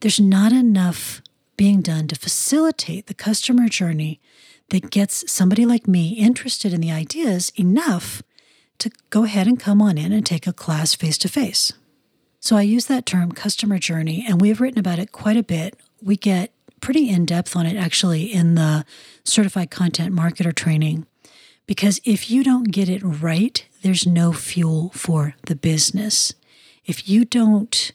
there's 0.00 0.20
not 0.20 0.52
enough 0.52 1.22
being 1.56 1.80
done 1.80 2.08
to 2.08 2.16
facilitate 2.16 3.06
the 3.06 3.14
customer 3.14 3.68
journey 3.68 4.20
that 4.68 4.90
gets 4.90 5.30
somebody 5.30 5.64
like 5.64 5.88
me 5.88 6.10
interested 6.10 6.74
in 6.74 6.80
the 6.80 6.92
ideas 6.92 7.52
enough 7.56 8.22
to 8.78 8.90
go 9.10 9.24
ahead 9.24 9.46
and 9.46 9.58
come 9.58 9.82
on 9.82 9.98
in 9.98 10.12
and 10.12 10.24
take 10.24 10.46
a 10.46 10.52
class 10.52 10.94
face 10.94 11.18
to 11.18 11.28
face. 11.28 11.72
So 12.40 12.56
I 12.56 12.62
use 12.62 12.86
that 12.86 13.06
term 13.06 13.32
customer 13.32 13.78
journey, 13.78 14.24
and 14.26 14.40
we've 14.40 14.60
written 14.60 14.78
about 14.78 14.98
it 14.98 15.12
quite 15.12 15.36
a 15.36 15.42
bit. 15.42 15.78
We 16.02 16.16
get 16.16 16.52
pretty 16.80 17.08
in 17.08 17.26
depth 17.26 17.56
on 17.56 17.66
it 17.66 17.76
actually 17.76 18.32
in 18.32 18.54
the 18.54 18.84
certified 19.24 19.70
content 19.70 20.14
marketer 20.14 20.54
training. 20.54 21.06
Because 21.66 22.00
if 22.04 22.30
you 22.30 22.42
don't 22.42 22.70
get 22.70 22.88
it 22.88 23.02
right, 23.02 23.66
there's 23.82 24.06
no 24.06 24.32
fuel 24.32 24.90
for 24.94 25.34
the 25.46 25.56
business. 25.56 26.32
If 26.86 27.08
you 27.08 27.24
don't 27.24 27.92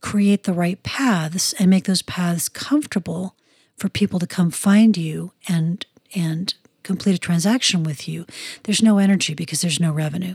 create 0.00 0.42
the 0.42 0.52
right 0.52 0.82
paths 0.82 1.54
and 1.54 1.70
make 1.70 1.84
those 1.84 2.02
paths 2.02 2.48
comfortable 2.48 3.36
for 3.76 3.88
people 3.88 4.18
to 4.18 4.26
come 4.26 4.50
find 4.50 4.96
you 4.96 5.32
and 5.48 5.86
and 6.14 6.54
complete 6.82 7.14
a 7.14 7.18
transaction 7.18 7.82
with 7.82 8.08
you, 8.08 8.26
there's 8.64 8.82
no 8.82 8.98
energy 8.98 9.34
because 9.34 9.60
there's 9.60 9.80
no 9.80 9.92
revenue. 9.92 10.34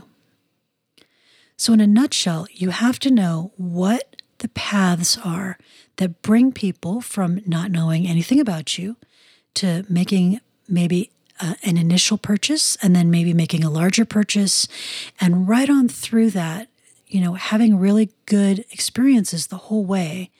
So 1.56 1.72
in 1.72 1.80
a 1.80 1.86
nutshell, 1.86 2.46
you 2.52 2.70
have 2.70 2.98
to 3.00 3.10
know 3.10 3.52
what 3.56 4.16
the 4.38 4.48
paths 4.48 5.18
are 5.18 5.58
that 5.96 6.22
bring 6.22 6.52
people 6.52 7.00
from 7.00 7.40
not 7.44 7.70
knowing 7.70 8.06
anything 8.06 8.40
about 8.40 8.78
you 8.78 8.96
to 9.54 9.84
making 9.88 10.40
maybe 10.68 11.10
uh, 11.40 11.54
an 11.64 11.76
initial 11.76 12.18
purchase 12.18 12.76
and 12.82 12.94
then 12.94 13.10
maybe 13.10 13.32
making 13.32 13.64
a 13.64 13.70
larger 13.70 14.04
purchase 14.04 14.68
and 15.20 15.48
right 15.48 15.68
on 15.68 15.88
through 15.88 16.30
that 16.30 16.68
you 17.08 17.20
know, 17.20 17.34
having 17.34 17.78
really 17.78 18.10
good 18.26 18.64
experiences 18.70 19.46
the 19.46 19.56
whole 19.56 19.84
way 19.84 20.30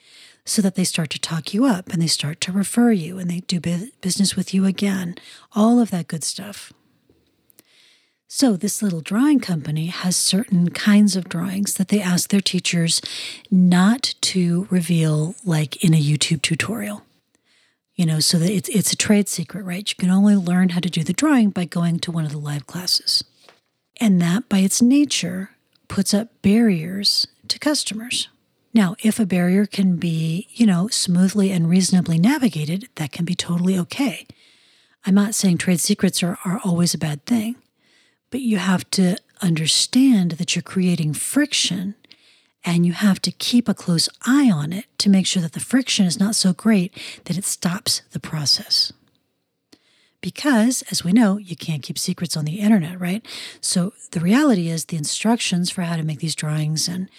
so 0.49 0.61
that 0.63 0.75
they 0.75 0.83
start 0.83 1.09
to 1.11 1.19
talk 1.19 1.53
you 1.53 1.65
up 1.65 1.89
and 1.89 2.01
they 2.01 2.07
start 2.07 2.41
to 2.41 2.51
refer 2.51 2.91
you 2.91 3.19
and 3.19 3.29
they 3.29 3.41
do 3.41 3.59
business 4.01 4.35
with 4.35 4.53
you 4.53 4.65
again. 4.65 5.15
All 5.55 5.79
of 5.79 5.91
that 5.91 6.07
good 6.07 6.23
stuff. 6.23 6.73
So, 8.31 8.55
this 8.55 8.83
little 8.83 9.01
drawing 9.01 9.39
company 9.39 9.87
has 9.87 10.15
certain 10.15 10.69
kinds 10.69 11.15
of 11.15 11.29
drawings 11.29 11.73
that 11.75 11.87
they 11.87 11.99
ask 11.99 12.29
their 12.29 12.39
teachers 12.41 13.01
not 13.49 14.13
to 14.21 14.67
reveal, 14.69 15.33
like 15.43 15.83
in 15.83 15.95
a 15.95 16.01
YouTube 16.01 16.43
tutorial. 16.43 17.03
You 17.95 18.05
know, 18.05 18.19
so 18.19 18.37
that 18.37 18.51
it's, 18.51 18.69
it's 18.69 18.93
a 18.93 18.95
trade 18.95 19.27
secret, 19.27 19.65
right? 19.65 19.89
You 19.89 19.95
can 19.97 20.11
only 20.11 20.35
learn 20.35 20.69
how 20.69 20.79
to 20.79 20.91
do 20.91 21.03
the 21.03 21.11
drawing 21.11 21.49
by 21.49 21.65
going 21.65 21.99
to 22.01 22.11
one 22.11 22.23
of 22.23 22.31
the 22.31 22.37
live 22.37 22.67
classes. 22.67 23.23
And 23.99 24.21
that, 24.21 24.47
by 24.47 24.59
its 24.59 24.79
nature, 24.79 25.49
puts 25.87 26.13
up 26.13 26.29
barriers 26.43 27.27
to 27.47 27.57
customers. 27.57 28.29
Now, 28.73 28.95
if 29.01 29.19
a 29.19 29.25
barrier 29.25 29.65
can 29.65 29.95
be, 29.95 30.47
you 30.51 30.65
know, 30.65 30.87
smoothly 30.89 31.51
and 31.51 31.69
reasonably 31.69 32.19
navigated, 32.19 32.87
that 32.95 33.11
can 33.11 33.25
be 33.25 33.35
totally 33.35 33.77
okay. 33.79 34.27
I'm 35.05 35.15
not 35.15 35.33
saying 35.33 35.57
trade 35.57 35.79
secrets 35.79 36.21
are, 36.21 36.37
are 36.45 36.61
always 36.63 36.93
a 36.93 36.99
bad 36.99 37.25
thing, 37.25 37.55
but 38.29 38.41
you 38.41 38.57
have 38.57 38.89
to 38.91 39.17
understand 39.41 40.31
that 40.31 40.55
you're 40.55 40.61
creating 40.63 41.13
friction 41.13 41.95
and 42.63 42.85
you 42.85 42.93
have 42.93 43.21
to 43.21 43.31
keep 43.31 43.69
a 43.69 43.73
close 43.73 44.09
eye 44.25 44.51
on 44.51 44.73
it 44.73 44.85
to 44.99 45.09
make 45.09 45.25
sure 45.25 45.41
that 45.41 45.53
the 45.53 45.59
friction 45.59 46.05
is 46.05 46.19
not 46.19 46.35
so 46.35 46.53
great 46.53 46.95
that 47.25 47.37
it 47.37 47.45
stops 47.45 48.01
the 48.11 48.19
process 48.19 48.91
because, 50.21 50.83
as 50.91 51.03
we 51.03 51.13
know, 51.13 51.37
you 51.37 51.55
can't 51.55 51.83
keep 51.83 51.97
secrets 51.97 52.35
on 52.35 52.45
the 52.45 52.59
internet, 52.59 52.99
right? 52.99 53.25
So 53.61 53.93
the 54.11 54.19
reality 54.19 54.69
is 54.69 54.85
the 54.85 54.97
instructions 54.97 55.69
for 55.69 55.83
how 55.83 55.95
to 55.95 56.03
make 56.03 56.19
these 56.19 56.35
drawings 56.35 56.87
and 56.87 57.09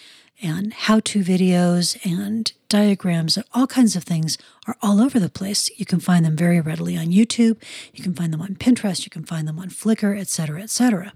and 0.41 0.73
how-to 0.73 1.23
videos 1.23 1.97
and 2.05 2.51
diagrams 2.69 3.37
and 3.37 3.45
all 3.53 3.67
kinds 3.67 3.95
of 3.95 4.03
things 4.03 4.37
are 4.67 4.77
all 4.81 5.01
over 5.01 5.19
the 5.19 5.29
place. 5.29 5.69
You 5.77 5.85
can 5.85 5.99
find 5.99 6.25
them 6.25 6.35
very 6.35 6.59
readily 6.59 6.97
on 6.97 7.07
YouTube. 7.07 7.61
You 7.93 8.03
can 8.03 8.13
find 8.13 8.33
them 8.33 8.41
on 8.41 8.55
Pinterest. 8.55 9.03
You 9.03 9.09
can 9.09 9.23
find 9.23 9.47
them 9.47 9.59
on 9.59 9.69
Flickr, 9.69 10.19
etc., 10.19 10.61
etc. 10.61 11.13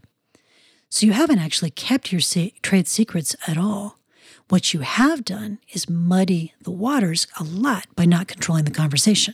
So 0.90 1.06
you 1.06 1.14
haven't 1.14 1.40
actually 1.40 1.72
kept 1.72 2.12
your 2.12 2.22
trade 2.62 2.88
secrets 2.88 3.36
at 3.48 3.58
all. 3.58 3.98
What 4.50 4.74
you 4.74 4.82
have 4.82 5.26
done 5.26 5.60
is 5.74 5.90
muddy 5.90 6.54
the 6.62 6.72
waters 6.72 7.28
a 7.40 7.44
lot 7.44 7.88
by 7.96 8.06
not 8.06 8.28
controlling 8.28 8.66
the 8.66 8.72
conversation 8.72 9.34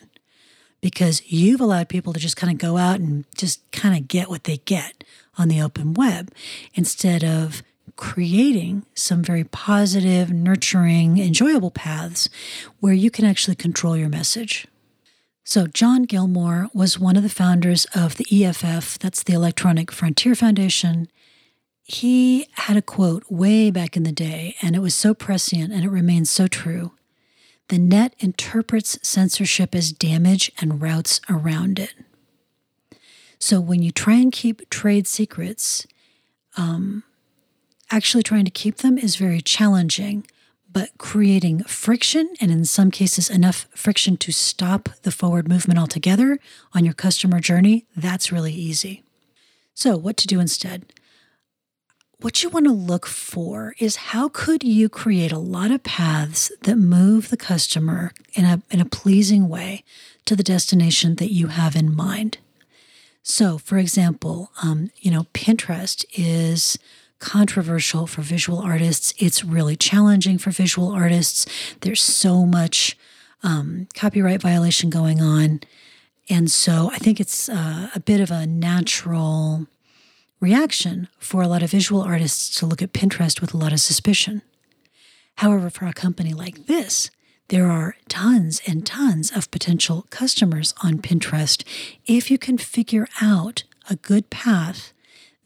because 0.81 1.21
you've 1.25 1.61
allowed 1.61 1.89
people 1.89 2.13
to 2.13 2.19
just 2.19 2.37
kind 2.37 2.51
of 2.51 2.57
go 2.57 2.77
out 2.77 2.99
and 2.99 3.25
just 3.35 3.69
kind 3.71 3.95
of 3.95 4.07
get 4.07 4.29
what 4.29 4.45
they 4.45 4.57
get 4.57 5.03
on 5.37 5.47
the 5.47 5.61
open 5.61 5.93
web 5.93 6.31
instead 6.73 7.23
of 7.23 7.61
creating 7.95 8.85
some 8.93 9.23
very 9.23 9.43
positive, 9.43 10.31
nurturing, 10.31 11.17
enjoyable 11.17 11.71
paths 11.71 12.29
where 12.79 12.93
you 12.93 13.11
can 13.11 13.25
actually 13.25 13.55
control 13.55 13.95
your 13.95 14.09
message. 14.09 14.67
So, 15.43 15.67
John 15.67 16.03
Gilmore 16.03 16.69
was 16.73 16.99
one 16.99 17.17
of 17.17 17.23
the 17.23 17.29
founders 17.29 17.85
of 17.95 18.15
the 18.15 18.45
EFF, 18.45 18.99
that's 18.99 19.23
the 19.23 19.33
Electronic 19.33 19.91
Frontier 19.91 20.35
Foundation. 20.35 21.07
He 21.83 22.47
had 22.53 22.77
a 22.77 22.81
quote 22.81 23.23
way 23.29 23.71
back 23.71 23.97
in 23.97 24.03
the 24.03 24.11
day, 24.11 24.55
and 24.61 24.75
it 24.75 24.79
was 24.79 24.95
so 24.95 25.13
prescient 25.13 25.73
and 25.73 25.83
it 25.83 25.89
remains 25.89 26.29
so 26.29 26.47
true. 26.47 26.91
The 27.69 27.79
net 27.79 28.15
interprets 28.19 28.99
censorship 29.01 29.73
as 29.73 29.91
damage 29.91 30.51
and 30.59 30.81
routes 30.81 31.21
around 31.29 31.79
it. 31.79 31.93
So 33.39 33.59
when 33.59 33.81
you 33.81 33.91
try 33.91 34.15
and 34.15 34.31
keep 34.31 34.69
trade 34.69 35.07
secrets, 35.07 35.87
um, 36.57 37.03
actually 37.91 38.23
trying 38.23 38.45
to 38.45 38.51
keep 38.51 38.77
them 38.77 38.97
is 38.97 39.15
very 39.15 39.41
challenging. 39.41 40.25
But 40.73 40.97
creating 40.97 41.63
friction, 41.63 42.29
and 42.39 42.49
in 42.49 42.63
some 42.63 42.91
cases, 42.91 43.29
enough 43.29 43.67
friction 43.75 44.15
to 44.17 44.31
stop 44.31 44.87
the 45.01 45.11
forward 45.11 45.49
movement 45.49 45.77
altogether 45.77 46.39
on 46.73 46.85
your 46.85 46.93
customer 46.93 47.41
journey, 47.41 47.85
that's 47.93 48.31
really 48.31 48.53
easy. 48.53 49.03
So, 49.73 49.97
what 49.97 50.15
to 50.17 50.27
do 50.27 50.39
instead? 50.39 50.85
what 52.21 52.43
you 52.43 52.49
want 52.49 52.67
to 52.67 52.71
look 52.71 53.07
for 53.07 53.73
is 53.79 53.95
how 53.95 54.29
could 54.29 54.63
you 54.63 54.87
create 54.89 55.31
a 55.31 55.39
lot 55.39 55.71
of 55.71 55.83
paths 55.83 56.51
that 56.61 56.75
move 56.75 57.29
the 57.29 57.37
customer 57.37 58.11
in 58.33 58.45
a, 58.45 58.61
in 58.69 58.79
a 58.79 58.85
pleasing 58.85 59.49
way 59.49 59.83
to 60.25 60.35
the 60.35 60.43
destination 60.43 61.15
that 61.15 61.33
you 61.33 61.47
have 61.47 61.75
in 61.75 61.95
mind. 61.95 62.37
So, 63.23 63.57
for 63.57 63.77
example, 63.77 64.51
um, 64.63 64.91
you 64.97 65.09
know, 65.11 65.25
Pinterest 65.33 66.05
is 66.13 66.77
controversial 67.21 68.07
for 68.07 68.21
visual 68.21 68.59
artists. 68.59 69.13
It's 69.17 69.45
really 69.45 69.77
challenging 69.77 70.37
for 70.37 70.51
visual 70.51 70.91
artists. 70.91 71.45
There's 71.81 72.03
so 72.03 72.45
much 72.45 72.97
um, 73.43 73.87
copyright 73.93 74.41
violation 74.41 74.89
going 74.89 75.21
on. 75.21 75.61
And 76.29 76.51
so 76.51 76.89
I 76.91 76.97
think 76.97 77.19
it's 77.19 77.47
uh, 77.47 77.89
a 77.95 77.99
bit 77.99 78.19
of 78.19 78.31
a 78.31 78.45
natural 78.45 79.67
reaction 80.39 81.07
for 81.19 81.41
a 81.41 81.47
lot 81.47 81.63
of 81.63 81.71
visual 81.71 82.01
artists 82.01 82.59
to 82.59 82.65
look 82.65 82.81
at 82.81 82.93
Pinterest 82.93 83.39
with 83.39 83.53
a 83.53 83.57
lot 83.57 83.71
of 83.71 83.79
suspicion. 83.79 84.41
However, 85.35 85.69
for 85.69 85.85
a 85.85 85.93
company 85.93 86.33
like 86.33 86.65
this, 86.65 87.11
there 87.49 87.69
are 87.69 87.95
tons 88.09 88.61
and 88.65 88.85
tons 88.85 89.31
of 89.31 89.51
potential 89.51 90.07
customers 90.09 90.73
on 90.83 90.99
Pinterest 90.99 91.63
if 92.05 92.31
you 92.31 92.37
can 92.37 92.57
figure 92.57 93.07
out 93.21 93.63
a 93.89 93.95
good 93.95 94.29
path 94.29 94.93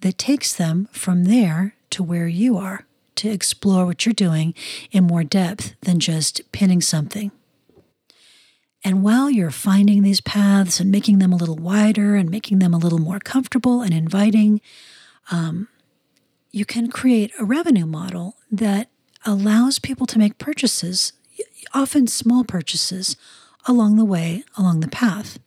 that 0.06 0.20
takes 0.20 0.54
them 0.54 0.88
from 0.92 1.24
there 1.24 1.74
to 1.90 2.04
where 2.04 2.28
you 2.28 2.58
are 2.58 2.86
to 3.16 3.28
explore 3.28 3.88
what 3.88 4.06
you're 4.06 4.14
doing 4.14 4.54
in 4.92 5.04
more 5.04 5.24
depth 5.24 5.74
than 5.82 6.00
just 6.00 6.44
pinning 6.52 6.80
something. 6.80 7.32
And 8.84 9.02
while 9.02 9.32
you're 9.32 9.50
finding 9.50 10.04
these 10.04 10.22
paths 10.22 10.80
and 10.80 10.92
making 10.92 11.18
them 11.18 11.34
a 11.34 11.36
little 11.36 11.56
wider 11.56 12.14
and 12.14 12.30
making 12.30 12.60
them 12.60 12.72
a 12.72 12.78
little 12.78 13.00
more 13.00 13.18
comfortable 13.18 13.82
and 13.82 13.96
inviting, 13.96 14.62
um, 15.32 15.70
you 16.52 16.66
can 16.66 16.92
create 16.92 17.32
a 17.40 17.44
revenue 17.44 17.88
model 17.88 18.36
that 18.52 18.92
allows 19.26 19.80
people 19.80 20.06
to 20.06 20.20
make 20.20 20.38
purchases, 20.38 21.14
often 21.74 22.06
small 22.06 22.44
purchases, 22.44 23.18
along 23.66 23.96
the 23.96 24.06
way, 24.06 24.44
along 24.56 24.82
the 24.82 24.88
path. 24.88 25.40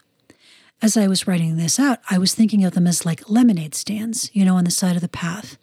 As 0.81 0.97
I 0.97 1.09
was 1.09 1.27
writing 1.27 1.57
this 1.57 1.81
out, 1.81 1.99
I 2.09 2.19
was 2.19 2.35
thinking 2.35 2.65
of 2.65 2.75
them 2.75 2.87
as 2.87 3.05
like 3.05 3.29
lemonade 3.29 3.75
stands, 3.75 4.31
you 4.33 4.45
know, 4.45 4.57
on 4.57 4.65
the 4.65 4.71
side 4.71 4.95
of 4.95 5.03
the 5.03 5.09
path. 5.09 5.59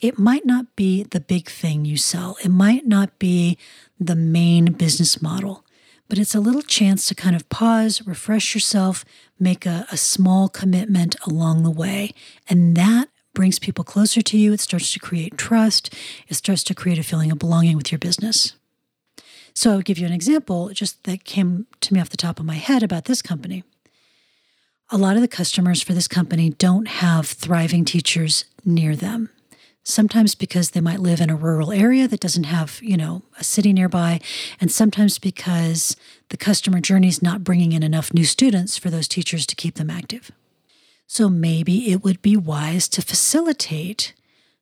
It 0.00 0.18
might 0.18 0.44
not 0.44 0.76
be 0.76 1.04
the 1.04 1.20
big 1.20 1.48
thing 1.48 1.84
you 1.84 1.96
sell, 1.96 2.36
it 2.44 2.50
might 2.50 2.86
not 2.86 3.18
be 3.18 3.56
the 3.98 4.16
main 4.16 4.72
business 4.72 5.22
model, 5.22 5.64
but 6.08 6.18
it's 6.18 6.34
a 6.34 6.40
little 6.40 6.62
chance 6.62 7.06
to 7.06 7.14
kind 7.14 7.34
of 7.34 7.48
pause, 7.48 8.06
refresh 8.06 8.54
yourself, 8.54 9.04
make 9.38 9.64
a, 9.64 9.86
a 9.90 9.96
small 9.96 10.48
commitment 10.48 11.16
along 11.26 11.62
the 11.62 11.70
way. 11.70 12.12
And 12.48 12.76
that 12.76 13.08
brings 13.34 13.58
people 13.58 13.84
closer 13.84 14.20
to 14.20 14.36
you. 14.36 14.52
It 14.52 14.60
starts 14.60 14.92
to 14.92 14.98
create 14.98 15.38
trust, 15.38 15.94
it 16.28 16.34
starts 16.34 16.62
to 16.64 16.74
create 16.74 16.98
a 16.98 17.02
feeling 17.02 17.32
of 17.32 17.38
belonging 17.38 17.76
with 17.76 17.90
your 17.90 17.98
business. 17.98 18.54
So 19.54 19.72
I'll 19.72 19.80
give 19.80 19.98
you 19.98 20.06
an 20.06 20.12
example 20.12 20.68
just 20.68 21.02
that 21.04 21.24
came 21.24 21.66
to 21.80 21.94
me 21.94 22.00
off 22.00 22.10
the 22.10 22.16
top 22.16 22.38
of 22.38 22.46
my 22.46 22.54
head 22.54 22.82
about 22.82 23.06
this 23.06 23.22
company. 23.22 23.64
A 24.90 24.96
lot 24.96 25.16
of 25.16 25.22
the 25.22 25.28
customers 25.28 25.82
for 25.82 25.92
this 25.92 26.08
company 26.08 26.48
don't 26.48 26.88
have 26.88 27.26
thriving 27.26 27.84
teachers 27.84 28.46
near 28.64 28.96
them. 28.96 29.28
Sometimes 29.82 30.34
because 30.34 30.70
they 30.70 30.80
might 30.80 30.98
live 30.98 31.20
in 31.20 31.28
a 31.28 31.36
rural 31.36 31.72
area 31.72 32.08
that 32.08 32.20
doesn't 32.20 32.44
have, 32.44 32.80
you 32.82 32.96
know, 32.96 33.20
a 33.38 33.44
city 33.44 33.74
nearby, 33.74 34.18
and 34.58 34.72
sometimes 34.72 35.18
because 35.18 35.94
the 36.30 36.38
customer 36.38 36.80
journey 36.80 37.08
is 37.08 37.20
not 37.20 37.44
bringing 37.44 37.72
in 37.72 37.82
enough 37.82 38.14
new 38.14 38.24
students 38.24 38.78
for 38.78 38.88
those 38.88 39.08
teachers 39.08 39.44
to 39.46 39.54
keep 39.54 39.74
them 39.74 39.90
active. 39.90 40.30
So 41.06 41.28
maybe 41.28 41.92
it 41.92 42.02
would 42.02 42.22
be 42.22 42.38
wise 42.38 42.88
to 42.88 43.02
facilitate 43.02 44.14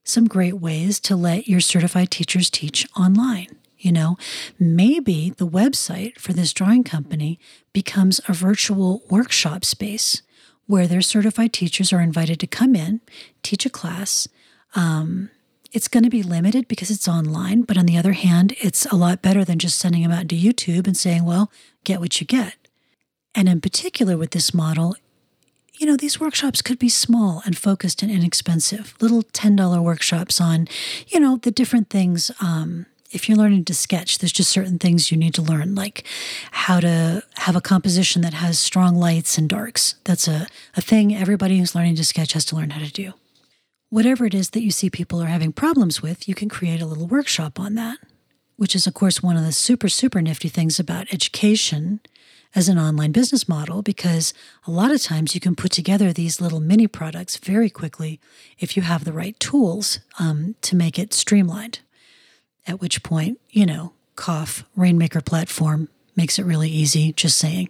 some 0.03 0.27
great 0.27 0.55
ways 0.55 0.99
to 1.01 1.15
let 1.15 1.47
your 1.47 1.61
certified 1.61 2.11
teachers 2.11 2.49
teach 2.49 2.85
online. 2.97 3.55
You 3.79 3.91
know, 3.91 4.17
maybe 4.59 5.29
the 5.29 5.47
website 5.47 6.19
for 6.19 6.33
this 6.33 6.53
drawing 6.53 6.83
company 6.83 7.39
becomes 7.73 8.19
a 8.27 8.33
virtual 8.33 9.03
workshop 9.09 9.63
space 9.63 10.21
where 10.65 10.87
their 10.87 11.01
certified 11.01 11.53
teachers 11.53 11.93
are 11.93 12.01
invited 12.01 12.39
to 12.39 12.47
come 12.47 12.75
in, 12.75 13.01
teach 13.41 13.65
a 13.65 13.69
class. 13.69 14.27
Um, 14.75 15.29
it's 15.71 15.87
going 15.87 16.03
to 16.03 16.09
be 16.09 16.23
limited 16.23 16.67
because 16.67 16.89
it's 16.89 17.07
online, 17.07 17.61
but 17.61 17.77
on 17.77 17.85
the 17.85 17.97
other 17.97 18.13
hand, 18.13 18.55
it's 18.59 18.85
a 18.87 18.95
lot 18.95 19.21
better 19.21 19.43
than 19.43 19.59
just 19.59 19.77
sending 19.77 20.03
them 20.03 20.11
out 20.11 20.27
to 20.29 20.35
YouTube 20.35 20.87
and 20.87 20.95
saying, 20.95 21.23
well, 21.23 21.51
get 21.83 21.99
what 21.99 22.19
you 22.19 22.27
get. 22.27 22.55
And 23.35 23.47
in 23.47 23.61
particular, 23.61 24.17
with 24.17 24.31
this 24.31 24.53
model, 24.53 24.95
you 25.77 25.85
know, 25.85 25.95
these 25.95 26.19
workshops 26.19 26.61
could 26.61 26.79
be 26.79 26.89
small 26.89 27.41
and 27.45 27.57
focused 27.57 28.01
and 28.01 28.11
inexpensive, 28.11 28.95
little 28.99 29.23
$10 29.23 29.83
workshops 29.83 30.41
on, 30.41 30.67
you 31.07 31.19
know, 31.19 31.37
the 31.37 31.51
different 31.51 31.89
things 31.89 32.31
um, 32.41 32.87
if 33.11 33.27
you're 33.27 33.37
learning 33.37 33.65
to 33.65 33.73
sketch, 33.73 34.19
there's 34.19 34.33
just 34.33 34.49
certain 34.49 34.79
things 34.79 35.11
you 35.11 35.17
need 35.17 35.33
to 35.35 35.41
learn, 35.41 35.75
like 35.75 36.03
how 36.51 36.79
to 36.79 37.23
have 37.35 37.55
a 37.55 37.61
composition 37.61 38.21
that 38.21 38.33
has 38.33 38.59
strong 38.59 38.95
lights 38.95 39.37
and 39.37 39.47
darks. 39.47 39.95
That's 40.03 40.27
a, 40.27 40.47
a 40.75 40.81
thing 40.81 41.15
everybody 41.15 41.57
who's 41.57 41.75
learning 41.75 41.95
to 41.95 42.03
sketch 42.03 42.33
has 42.33 42.45
to 42.45 42.55
learn 42.55 42.71
how 42.71 42.83
to 42.83 42.91
do. 42.91 43.13
Whatever 43.89 44.25
it 44.25 44.33
is 44.33 44.49
that 44.49 44.63
you 44.63 44.71
see 44.71 44.89
people 44.89 45.21
are 45.21 45.27
having 45.27 45.53
problems 45.53 46.01
with, 46.01 46.27
you 46.27 46.35
can 46.35 46.49
create 46.49 46.81
a 46.81 46.85
little 46.85 47.07
workshop 47.07 47.59
on 47.59 47.75
that, 47.75 47.97
which 48.57 48.75
is, 48.75 48.85
of 48.85 48.93
course, 48.93 49.23
one 49.23 49.37
of 49.37 49.45
the 49.45 49.53
super, 49.53 49.87
super 49.87 50.21
nifty 50.21 50.49
things 50.49 50.77
about 50.77 51.13
education 51.13 52.01
as 52.53 52.67
an 52.67 52.77
online 52.77 53.11
business 53.11 53.47
model, 53.47 53.81
because 53.81 54.33
a 54.65 54.71
lot 54.71 54.91
of 54.91 55.01
times 55.01 55.33
you 55.35 55.39
can 55.39 55.55
put 55.55 55.71
together 55.71 56.11
these 56.11 56.41
little 56.41 56.59
mini 56.59 56.87
products 56.87 57.37
very 57.37 57.69
quickly 57.69 58.19
if 58.59 58.75
you 58.75 58.83
have 58.83 59.05
the 59.05 59.13
right 59.13 59.39
tools 59.39 59.99
um, 60.19 60.55
to 60.61 60.75
make 60.75 60.99
it 60.99 61.13
streamlined 61.13 61.79
at 62.67 62.81
which 62.81 63.03
point, 63.03 63.39
you 63.49 63.65
know, 63.65 63.93
cough, 64.15 64.63
Rainmaker 64.75 65.21
platform 65.21 65.89
makes 66.15 66.37
it 66.37 66.45
really 66.45 66.69
easy, 66.69 67.13
just 67.13 67.37
saying. 67.37 67.69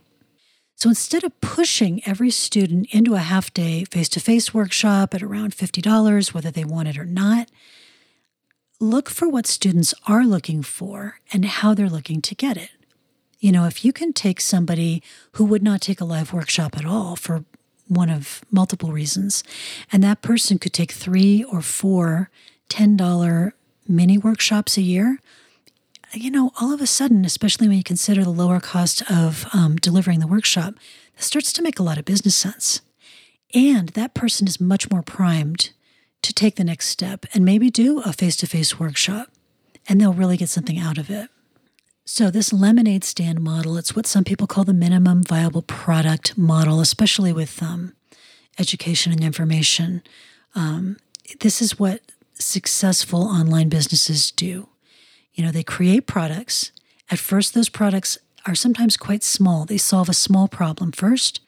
So 0.75 0.89
instead 0.89 1.23
of 1.23 1.39
pushing 1.41 2.01
every 2.05 2.29
student 2.29 2.93
into 2.93 3.15
a 3.15 3.19
half 3.19 3.53
day 3.53 3.83
face 3.86 4.10
to 4.10 4.19
face 4.19 4.53
workshop 4.53 5.13
at 5.13 5.23
around 5.23 5.55
$50, 5.55 6.33
whether 6.33 6.51
they 6.51 6.63
want 6.63 6.88
it 6.88 6.97
or 6.97 7.05
not, 7.05 7.49
look 8.79 9.10
for 9.10 9.27
what 9.27 9.47
students 9.47 9.93
are 10.07 10.23
looking 10.23 10.62
for 10.62 11.19
and 11.33 11.45
how 11.45 11.73
they're 11.73 11.89
looking 11.89 12.21
to 12.21 12.36
get 12.36 12.57
it. 12.57 12.69
You 13.39 13.51
know, 13.51 13.65
if 13.65 13.83
you 13.83 13.91
can 13.91 14.13
take 14.13 14.39
somebody 14.39 15.01
who 15.33 15.45
would 15.45 15.63
not 15.63 15.81
take 15.81 16.01
a 16.01 16.05
live 16.05 16.31
workshop 16.31 16.77
at 16.77 16.86
all 16.86 17.15
for 17.15 17.43
one 17.88 18.10
of 18.10 18.43
multiple 18.51 18.91
reasons, 18.91 19.43
and 19.91 20.03
that 20.03 20.21
person 20.21 20.60
could 20.60 20.73
take 20.73 20.91
three 20.91 21.43
or 21.43 21.62
four 21.62 22.29
$10 22.69 23.53
mini 23.89 24.17
workshops 24.17 24.78
a 24.78 24.82
year, 24.82 25.19
you 26.13 26.32
know, 26.32 26.52
all 26.60 26.73
of 26.73 26.82
a 26.82 26.88
sudden, 26.88 27.26
especially 27.26 27.67
when 27.67 27.78
you 27.78 27.84
consider 27.84 28.23
the 28.23 28.30
lower 28.30 28.60
cost 28.60 29.04
of 29.12 29.45
um, 29.54 29.76
delivering 29.76 30.19
the 30.19 30.28
workshop, 30.28 30.76
that 31.15 31.23
starts 31.23 31.52
to 31.54 31.62
make 31.62 31.80
a 31.80 31.84
lot 31.84 31.97
of 31.97 32.06
business 32.06 32.36
sense. 32.36 32.82
And 33.54 33.89
that 33.89 34.13
person 34.13 34.47
is 34.47 34.62
much 34.62 34.89
more 34.89 35.02
primed 35.02 35.71
to 36.21 36.34
take 36.34 36.56
the 36.56 36.63
next 36.63 36.88
step 36.89 37.26
and 37.34 37.45
maybe 37.45 37.69
do 37.69 38.02
a 38.02 38.13
face 38.13 38.36
to 38.38 38.47
face 38.47 38.80
workshop, 38.80 39.30
and 39.88 40.00
they'll 40.00 40.13
really 40.13 40.38
get 40.38 40.50
something 40.50 40.80
out 40.80 40.97
of 40.97 41.10
it. 41.10 41.30
So, 42.06 42.32
this 42.32 42.54
lemonade 42.54 43.04
stand 43.04 43.41
model, 43.41 43.78
it's 43.78 43.95
what 43.95 44.08
some 44.08 44.23
people 44.23 44.47
call 44.47 44.63
the 44.63 44.73
minimum 44.73 45.23
viable 45.23 45.62
product 45.62 46.38
model, 46.38 46.80
especially 46.80 47.34
with 47.34 47.62
um, 47.62 47.93
education 48.58 49.12
and 49.12 49.23
information. 49.23 50.02
Um, 50.56 50.97
this 51.41 51.62
is 51.62 51.78
what 51.78 52.02
successful 52.39 53.23
online 53.23 53.69
businesses 53.69 54.32
do. 54.32 54.69
You 55.34 55.43
know, 55.45 55.52
they 55.52 55.63
create 55.63 56.08
products. 56.08 56.71
At 57.10 57.19
first, 57.19 57.54
those 57.54 57.69
products 57.69 58.17
are 58.45 58.56
sometimes 58.56 58.97
quite 58.97 59.23
small. 59.23 59.65
They 59.65 59.78
solve 59.78 60.10
a 60.10 60.13
small 60.13 60.47
problem 60.47 60.91
first, 60.91 61.41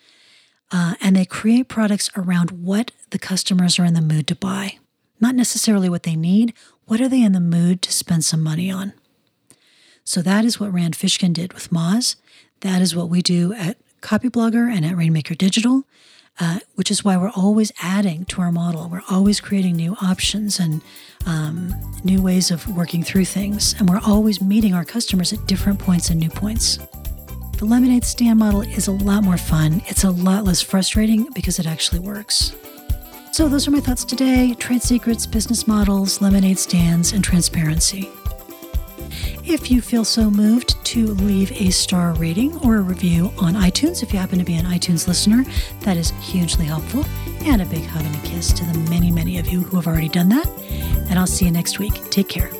uh, 0.71 0.95
and 1.01 1.15
they 1.15 1.25
create 1.25 1.67
products 1.67 2.09
around 2.15 2.51
what 2.51 2.91
the 3.09 3.19
customers 3.19 3.79
are 3.79 3.85
in 3.85 3.93
the 3.93 4.01
mood 4.01 4.27
to 4.27 4.35
buy. 4.35 4.77
Not 5.19 5.35
necessarily 5.35 5.89
what 5.89 6.03
they 6.03 6.15
need, 6.15 6.53
what 6.85 7.01
are 7.01 7.09
they 7.09 7.23
in 7.23 7.33
the 7.33 7.39
mood 7.39 7.81
to 7.83 7.91
spend 7.91 8.23
some 8.23 8.43
money 8.43 8.71
on? 8.71 8.93
So 10.03 10.21
that 10.21 10.45
is 10.45 10.59
what 10.59 10.73
Rand 10.73 10.95
Fishkin 10.95 11.33
did 11.33 11.53
with 11.53 11.69
Moz. 11.69 12.15
That 12.61 12.81
is 12.81 12.95
what 12.95 13.09
we 13.09 13.21
do 13.21 13.53
at 13.53 13.77
Copyblogger 14.01 14.73
and 14.73 14.85
at 14.85 14.95
Rainmaker 14.95 15.35
Digital 15.35 15.83
uh, 16.39 16.59
which 16.75 16.89
is 16.89 17.03
why 17.03 17.17
we're 17.17 17.31
always 17.35 17.71
adding 17.81 18.25
to 18.25 18.41
our 18.41 18.51
model. 18.51 18.87
We're 18.89 19.03
always 19.09 19.39
creating 19.41 19.75
new 19.75 19.95
options 20.01 20.59
and 20.59 20.81
um, 21.25 21.73
new 22.03 22.21
ways 22.21 22.51
of 22.51 22.67
working 22.75 23.03
through 23.03 23.25
things. 23.25 23.75
And 23.77 23.89
we're 23.89 24.01
always 24.05 24.41
meeting 24.41 24.73
our 24.73 24.85
customers 24.85 25.33
at 25.33 25.45
different 25.47 25.79
points 25.79 26.09
and 26.09 26.19
new 26.19 26.29
points. 26.29 26.77
The 27.57 27.65
lemonade 27.65 28.05
stand 28.05 28.39
model 28.39 28.61
is 28.61 28.87
a 28.87 28.91
lot 28.93 29.23
more 29.23 29.37
fun. 29.37 29.81
It's 29.87 30.05
a 30.05 30.11
lot 30.11 30.45
less 30.45 30.61
frustrating 30.61 31.27
because 31.33 31.59
it 31.59 31.67
actually 31.67 31.99
works. 31.99 32.55
So, 33.33 33.47
those 33.47 33.67
are 33.67 33.71
my 33.71 33.79
thoughts 33.79 34.05
today 34.05 34.55
trade 34.59 34.81
secrets, 34.81 35.25
business 35.25 35.67
models, 35.67 36.21
lemonade 36.21 36.57
stands, 36.57 37.11
and 37.11 37.23
transparency. 37.23 38.09
If 39.43 39.71
you 39.71 39.81
feel 39.81 40.05
so 40.05 40.29
moved 40.29 40.83
to 40.85 41.07
leave 41.07 41.51
a 41.51 41.69
star 41.69 42.13
rating 42.13 42.57
or 42.59 42.77
a 42.77 42.81
review 42.81 43.31
on 43.37 43.53
iTunes, 43.53 44.03
if 44.03 44.13
you 44.13 44.19
happen 44.19 44.39
to 44.39 44.45
be 44.45 44.55
an 44.55 44.65
iTunes 44.65 45.07
listener, 45.07 45.43
that 45.81 45.97
is 45.97 46.11
hugely 46.21 46.65
helpful. 46.65 47.05
And 47.41 47.61
a 47.61 47.65
big 47.65 47.85
hug 47.85 48.05
and 48.05 48.15
a 48.15 48.27
kiss 48.27 48.51
to 48.53 48.65
the 48.65 48.77
many, 48.89 49.11
many 49.11 49.37
of 49.37 49.47
you 49.47 49.61
who 49.61 49.77
have 49.77 49.87
already 49.87 50.09
done 50.09 50.29
that. 50.29 50.47
And 51.09 51.17
I'll 51.17 51.27
see 51.27 51.45
you 51.45 51.51
next 51.51 51.79
week. 51.79 52.09
Take 52.09 52.27
care. 52.27 52.51